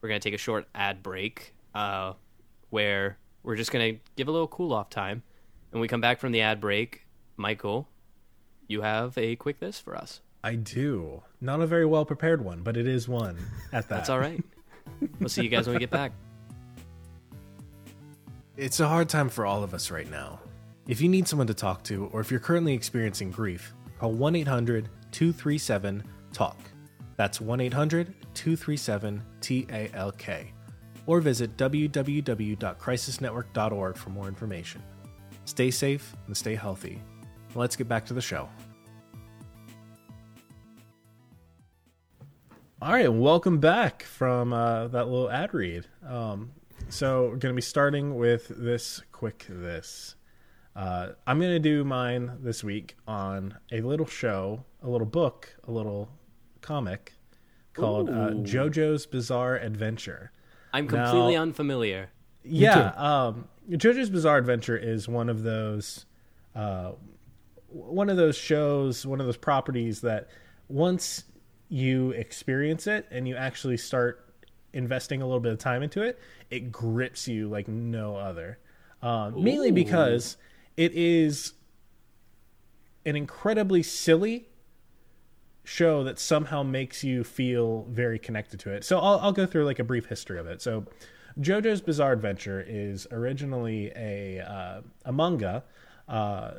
[0.01, 2.15] We're going to take a short ad break uh,
[2.77, 5.23] where we're just going to give a little cool off time.
[5.73, 7.07] And we come back from the ad break,
[7.39, 7.89] Michael,
[8.69, 10.21] you have a quick this for us.
[10.45, 11.23] I do.
[11.41, 13.39] Not a very well prepared one, but it is one
[13.73, 13.97] at that.
[13.97, 14.45] That's all right.
[15.19, 16.13] we'll see you guys when we get back.
[18.59, 20.41] It's a hard time for all of us right now.
[20.89, 24.35] If you need someone to talk to, or if you're currently experiencing grief, call 1
[24.35, 26.03] 800 237
[26.33, 26.57] TALK.
[27.17, 30.56] That's 1 800 237 TALK.
[31.07, 34.83] Or visit www.crisisnetwork.org for more information.
[35.45, 37.01] Stay safe and stay healthy.
[37.55, 38.49] Let's get back to the show.
[42.83, 45.87] All right, welcome back from uh, that little ad read.
[46.07, 46.51] Um,
[46.89, 50.17] so we're going to be starting with this quick this.
[50.77, 55.57] Uh, I'm going to do mine this week on a little show, a little book,
[55.67, 56.11] a little
[56.61, 57.15] comic
[57.73, 60.33] called uh, JoJo's Bizarre Adventure.
[60.77, 62.11] I'm completely Now- unfamiliar.
[62.45, 66.07] Yeah, um, JoJo's Bizarre Adventure is one of those,
[66.55, 66.93] uh,
[67.69, 70.29] one of those shows, one of those properties that
[70.69, 71.25] once
[71.69, 74.33] you experience it and you actually start
[74.73, 76.21] investing a little bit of time into it,
[76.51, 78.59] it grips you like no other.
[79.03, 80.37] Um, mainly because
[80.77, 81.55] it is
[83.05, 84.49] an incredibly silly
[85.67, 88.85] show that somehow makes you feel very connected to it.
[88.85, 90.63] So I'll, I'll go through like a brief history of it.
[90.63, 90.87] So
[91.41, 95.65] JoJo's Bizarre Adventure is originally a uh, a manga
[96.09, 96.53] uh,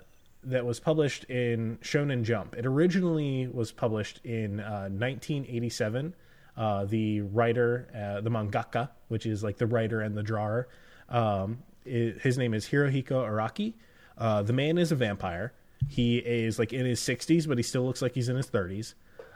[0.43, 2.53] that was published in Shonen Jump.
[2.55, 6.13] It originally was published in uh, 1987.
[6.57, 10.67] Uh, the writer, uh, the mangaka, which is like the writer and the drawer,
[11.09, 13.75] um, i his name is Hirohiko Araki.
[14.17, 15.53] Uh, the man is a vampire.
[15.87, 18.93] He is like in his 60s, but he still looks like he's in his 30s.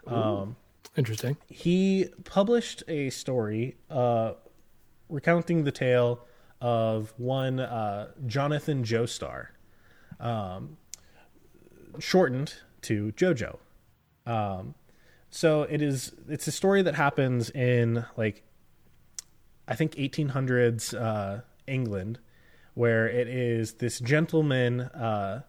[0.08, 0.56] Um,
[0.98, 1.38] Interesting.
[1.48, 4.34] he published a story uh,
[5.10, 6.26] recounting the tale
[6.60, 9.48] of one uh, Jonathan Joestar,
[10.20, 10.78] um,
[12.00, 13.58] shortened to JoJo.
[14.26, 14.76] Um,
[15.30, 16.12] so it is.
[16.30, 18.44] It's a story that happens in like
[19.68, 22.20] I think 1800s uh, England,
[22.74, 25.44] where it is this gentleman, uh,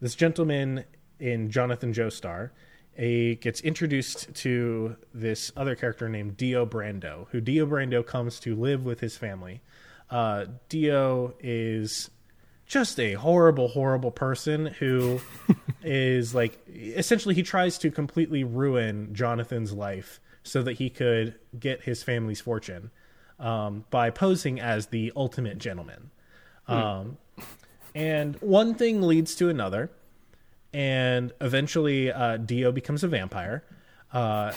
[0.00, 0.84] this gentleman
[1.18, 2.50] in Jonathan Joestar,
[2.96, 8.56] a gets introduced to this other character named Dio Brando, who Dio Brando comes to
[8.56, 9.62] live with his family.
[10.10, 12.10] Uh, Dio is
[12.66, 15.20] just a horrible, horrible person who
[15.82, 21.82] is like essentially he tries to completely ruin Jonathan's life so that he could get
[21.82, 22.90] his family's fortune
[23.38, 26.10] um, by posing as the ultimate gentleman.
[26.66, 27.16] Um,
[27.94, 29.90] and one thing leads to another,
[30.72, 33.64] and eventually uh, Dio becomes a vampire.
[34.12, 34.52] Uh,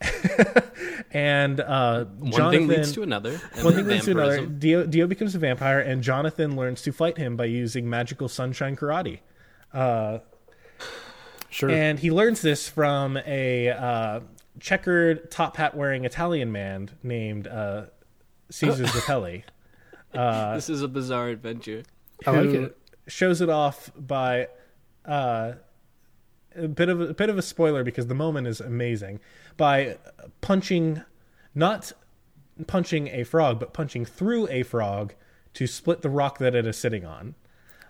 [1.12, 3.40] and uh, One Jonathan, thing leads to another.
[3.54, 4.46] and one thing leads to another.
[4.46, 8.76] Dio, Dio becomes a vampire, and Jonathan learns to fight him by using magical sunshine
[8.76, 9.20] karate.
[11.50, 11.68] Sure.
[11.68, 14.20] And he learns this from a uh,
[14.60, 17.86] checkered top hat wearing Italian man named uh,
[18.50, 19.42] Caesar Zeppeli.
[20.12, 21.82] this is a bizarre adventure.
[22.26, 22.76] I like it.
[23.06, 24.48] Shows it off by
[25.04, 25.52] uh,
[26.54, 29.20] a bit of a, bit of a spoiler because the moment is amazing
[29.56, 29.98] by
[30.40, 31.02] punching,
[31.54, 31.92] not
[32.66, 35.14] punching a frog, but punching through a frog
[35.54, 37.34] to split the rock that it is sitting on.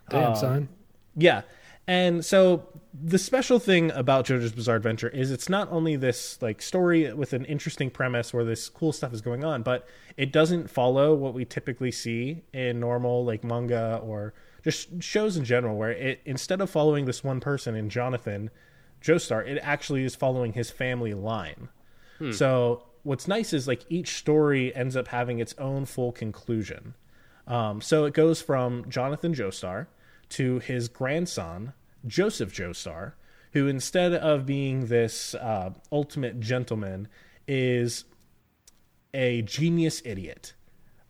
[0.08, 0.68] Damn, son.
[1.16, 1.42] Yeah.
[1.86, 6.60] And so the special thing about JoJo's Bizarre Adventure is it's not only this like
[6.60, 9.86] story with an interesting premise where this cool stuff is going on, but
[10.16, 14.34] it doesn't follow what we typically see in normal like manga or
[14.64, 18.50] just shows in general where it instead of following this one person in Jonathan
[19.00, 21.68] Joestar, it actually is following his family line.
[22.32, 26.94] So what's nice is like each story ends up having its own full conclusion.
[27.46, 29.86] Um, so it goes from Jonathan Joestar
[30.30, 31.72] to his grandson,
[32.06, 33.12] Joseph Joestar,
[33.52, 37.08] who instead of being this uh, ultimate gentleman,
[37.46, 38.04] is
[39.12, 40.54] a genius idiot.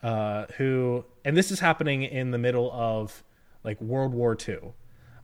[0.03, 3.23] Uh, who, and this is happening in the middle of
[3.65, 4.73] like World War II.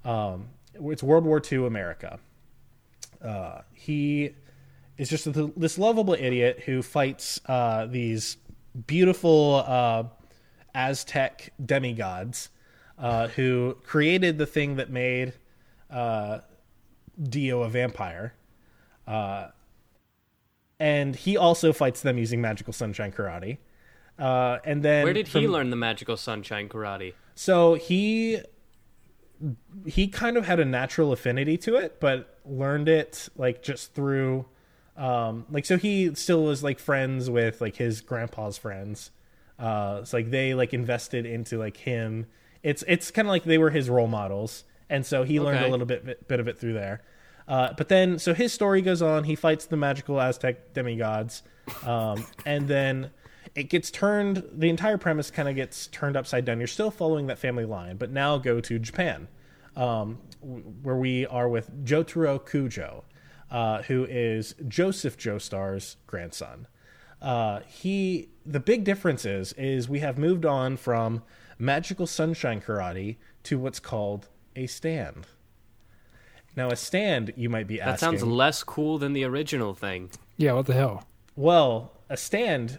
[0.05, 2.19] Um, it's World War II America.
[3.23, 4.35] Uh, he
[4.99, 8.37] is just a, this lovable idiot who fights uh, these
[8.87, 10.05] beautiful uh,
[10.75, 12.51] Aztec demigods
[12.99, 15.33] uh, who created the thing that made
[15.91, 16.41] uh,
[17.23, 18.35] Dio a vampire.
[19.07, 19.49] Uh,
[20.79, 23.59] and he also fights them using magical sunshine karate.
[24.19, 27.13] Uh, and then Where did he learn the magical sunshine karate?
[27.35, 28.41] so he
[29.85, 34.47] he kind of had a natural affinity to it, but learned it like just through
[34.97, 39.11] um like so he still was like friends with like his grandpa's friends.
[39.59, 42.27] Uh it's like they like invested into like him.
[42.63, 44.65] It's it's kind of like they were his role models.
[44.89, 45.69] And so he learned Okay.
[45.69, 47.03] a little bit bit of it through there.
[47.49, 49.25] Uh, but then, so his story goes on.
[49.25, 51.43] He fights the magical Aztec demigods,
[51.85, 53.11] um, and then
[53.55, 54.43] it gets turned.
[54.53, 56.59] The entire premise kind of gets turned upside down.
[56.59, 59.29] You're still following that family line, but now go to Japan,
[59.77, 63.05] um, where we are with Jotaro Kujo,
[63.51, 66.67] uh, who is Joseph Joestar's grandson.
[67.23, 71.23] Uh, he the big difference is is we have moved on from
[71.59, 75.27] magical sunshine karate to what's called a stand.
[76.57, 77.93] Now, a stand, you might be asking.
[77.93, 80.11] That sounds less cool than the original thing.
[80.37, 81.07] Yeah, what the hell?
[81.37, 82.79] well, a stand,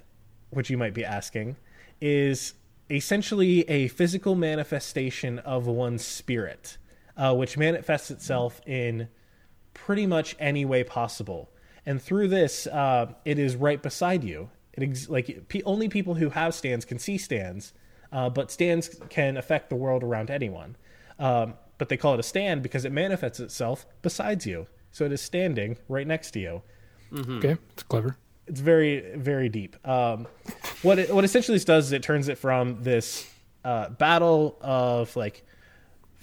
[0.49, 1.55] which you might be asking,
[2.01, 2.53] is
[2.89, 6.77] essentially a physical manifestation of one's spirit,
[7.17, 9.09] uh, which manifests itself in
[9.73, 11.49] pretty much any way possible.
[11.85, 14.49] And through this, uh, it is right beside you.
[14.73, 17.73] It ex- like pe- only people who have stands can see stands,
[18.11, 20.77] uh, but stands can affect the world around anyone.
[21.19, 25.11] Um, but they call it a stand because it manifests itself besides you, so it
[25.11, 26.61] is standing right next to you
[27.13, 28.17] Okay, it's clever.
[28.47, 29.75] it's very very deep.
[29.87, 30.27] Um,
[30.81, 33.29] what it, what essentially this does is it turns it from this
[33.63, 35.43] uh, battle of like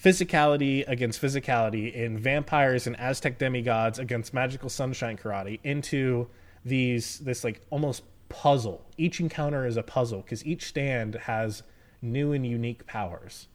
[0.03, 6.29] physicality against physicality in vampires and Aztec demigods against magical sunshine karate into
[6.65, 8.85] these this like almost puzzle.
[8.99, 11.63] Each encounter is a puzzle because each stand has
[12.03, 13.49] new and unique powers.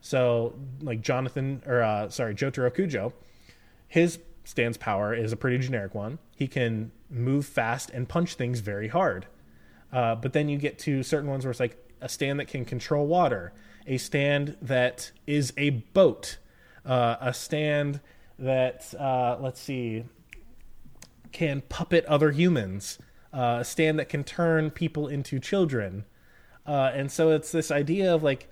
[0.00, 3.12] So like Jonathan or uh, sorry Jotaro Kujo,
[3.88, 6.18] his stand's power is a pretty generic one.
[6.36, 9.26] He can move fast and punch things very hard.
[9.92, 12.64] Uh, but then you get to certain ones where it's like a stand that can
[12.64, 13.52] control water,
[13.86, 16.38] a stand that is a boat,
[16.86, 18.00] uh, a stand
[18.38, 20.04] that uh, let's see
[21.32, 22.98] can puppet other humans,
[23.32, 26.04] uh, a stand that can turn people into children,
[26.66, 28.48] uh, and so it's this idea of like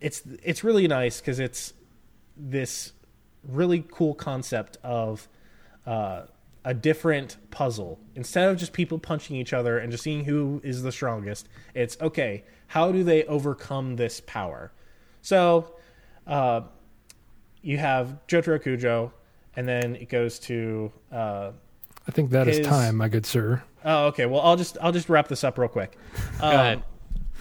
[0.00, 1.74] it's it's really nice because it's
[2.36, 2.92] this
[3.46, 5.28] really cool concept of
[5.86, 6.22] uh,
[6.64, 7.98] a different puzzle.
[8.14, 11.96] Instead of just people punching each other and just seeing who is the strongest, it's
[12.00, 12.44] okay.
[12.68, 14.72] How do they overcome this power?
[15.22, 15.74] So
[16.26, 16.62] uh,
[17.62, 19.12] you have Jotaro Kujo,
[19.56, 20.92] and then it goes to.
[21.12, 21.50] Uh,
[22.06, 23.62] I think that is His- time, my good sir.
[23.84, 24.26] oh, okay.
[24.26, 25.96] Well, I'll just I'll just wrap this up real quick.
[26.40, 26.82] Um, ahead.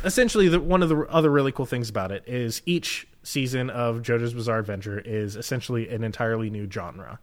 [0.03, 3.97] Essentially, the, one of the other really cool things about it is each season of
[4.01, 7.19] JoJo's Bizarre Adventure is essentially an entirely new genre.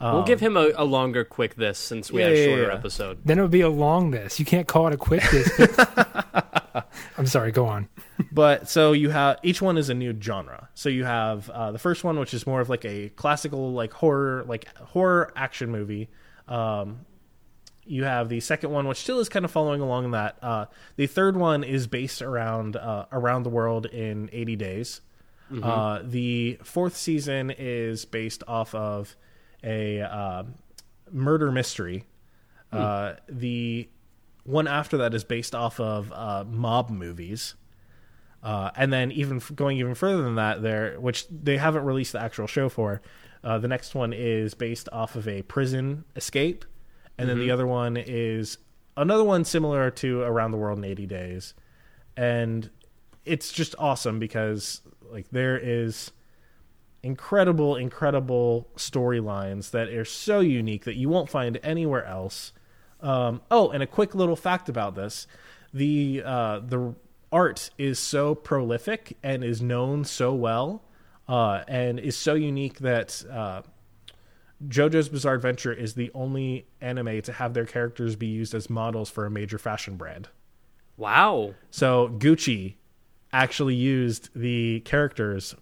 [0.00, 2.66] we'll give him a, a longer quick this since we Yeah, had a yeah, shorter
[2.68, 2.74] yeah.
[2.74, 3.18] episode.
[3.24, 4.38] Then it would be a long this.
[4.40, 5.50] You can't call it a quick this.
[7.18, 7.52] I'm sorry.
[7.52, 7.88] Go on.
[8.32, 11.78] but so you have each one is a new genre so you have uh, the
[11.78, 16.08] first one which is more of like a classical like horror like horror action movie
[16.48, 17.00] um,
[17.86, 20.66] you have the second one which still is kind of following along that uh,
[20.96, 25.00] the third one is based around uh, around the world in 80 days.
[25.62, 29.14] Uh, the fourth season is based off of
[29.62, 30.42] a uh,
[31.12, 32.04] murder mystery.
[32.72, 33.88] Uh, the
[34.42, 37.54] one after that is based off of uh, mob movies.
[38.42, 42.12] Uh, and then even f- going even further than that, there, which they haven't released
[42.12, 43.00] the actual show for,
[43.42, 46.64] uh, the next one is based off of a prison escape,
[47.18, 48.58] and then the other one is
[48.96, 51.54] another one similar to Around the World in 80 Days,
[52.16, 52.70] and
[53.24, 56.12] it's just awesome because like there is
[57.02, 62.52] incredible, incredible storylines that are so unique that you won't find anywhere else.
[63.00, 65.26] Um, oh, and a quick little fact about this:
[65.72, 66.94] the uh, the
[67.30, 70.82] art is so prolific and is known so well,
[71.28, 73.62] uh, and is so unique that uh,
[74.66, 79.10] JoJo's Bizarre Adventure is the only anime to have their characters be used as models
[79.10, 80.28] for a major fashion brand.
[80.96, 81.54] Wow.
[81.70, 82.74] So Gucci
[83.32, 85.54] actually used the characters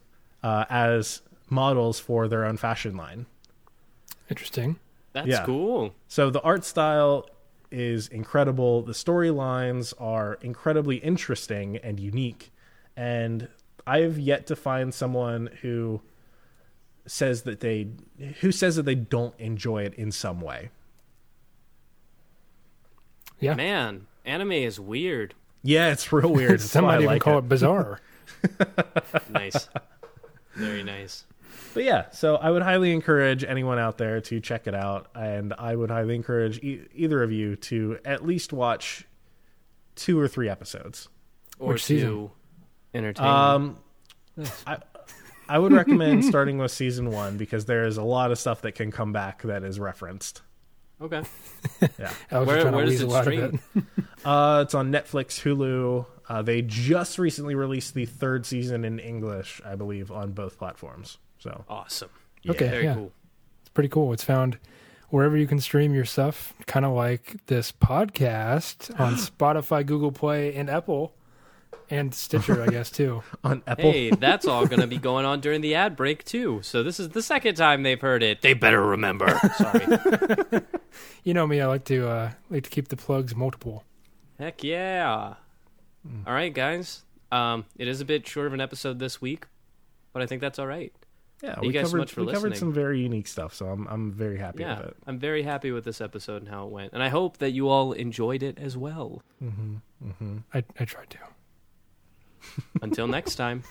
[0.42, 3.26] uh, as models for their own fashion line.
[4.30, 4.78] Interesting.
[5.12, 5.44] That's Yeah.
[5.44, 5.94] cool.
[6.06, 7.28] So the art style
[7.70, 8.82] is incredible.
[8.82, 12.52] The storylines are incredibly interesting and unique.
[12.96, 13.48] And
[13.86, 16.00] I've yet to find someone who
[17.06, 17.88] says that they
[18.40, 20.70] who says that they don't enjoy it in some way.
[23.40, 23.54] Yeah.
[23.54, 25.34] Man, anime is weird.
[25.62, 26.60] Yeah, it's real weird.
[26.60, 27.38] That's Some might even like call it.
[27.38, 28.00] it bizarre.
[29.30, 29.68] Nice.
[30.54, 31.24] Very nice.
[31.72, 35.52] But yeah, so I would highly encourage anyone out there to check it out, and
[35.58, 39.06] I would highly encourage e- either of you to at least watch
[39.96, 41.08] two or three episodes.
[41.58, 42.30] Or Which to season?
[42.94, 43.26] entertain.
[43.26, 43.78] Um,
[44.66, 44.78] I,
[45.48, 48.72] I would recommend starting with season one because there is a lot of stuff that
[48.72, 50.42] can come back that is referenced.
[51.00, 51.22] Okay.
[51.98, 52.12] Yeah.
[52.30, 53.60] I Where- where does it out stream?
[53.74, 53.84] it.
[54.24, 56.06] Uh, it's on Netflix, Hulu.
[56.30, 61.18] Uh, they just recently released the third season in English, I believe, on both platforms.
[61.38, 62.08] So Awesome.
[62.48, 62.94] Okay, Very yeah.
[62.94, 63.12] cool.
[63.60, 64.14] It's pretty cool.
[64.14, 64.58] It's found
[65.10, 70.54] wherever you can stream your stuff, kind of like this podcast on Spotify, Google Play,
[70.54, 71.12] and Apple,
[71.90, 73.22] and Stitcher, I guess too.
[73.44, 76.60] on Apple, Hey, that's all going to be going on during the ad break too.
[76.62, 78.42] So this is the second time they've heard it.
[78.42, 79.38] They better remember.
[79.56, 79.86] Sorry.
[81.24, 83.82] You know me, I like to uh, like to keep the plugs multiple.
[84.38, 85.34] Heck yeah.
[86.06, 86.20] Hmm.
[86.26, 87.02] All right, guys.
[87.32, 89.46] Um, it is a bit short of an episode this week,
[90.12, 90.92] but I think that's all right.
[91.42, 93.54] yeah, you we guys so covered much for we covered some very unique stuff.
[93.54, 94.96] So I'm I'm very happy Yeah, with it.
[95.06, 97.68] I'm very happy with this episode and how it went, and I hope that you
[97.70, 99.22] all enjoyed it as well.
[99.42, 100.36] Mm-hmm.
[100.52, 101.18] I, I tried to.
[102.82, 103.62] Until next time.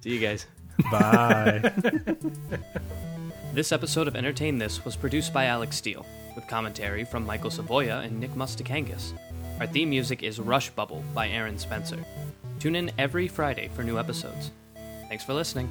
[0.00, 0.46] See you guys.
[0.90, 1.72] Bye.
[3.52, 8.02] This episode of Entertain This was produced by Alex Steele, with commentary from Michael Savoya
[8.02, 9.12] and Nick Mustakangas.
[9.60, 12.02] Our theme music is Rush Bubble by Aaron Spencer.
[12.60, 14.52] Tune in every Friday for new episodes.
[15.10, 15.70] Thanks for listening.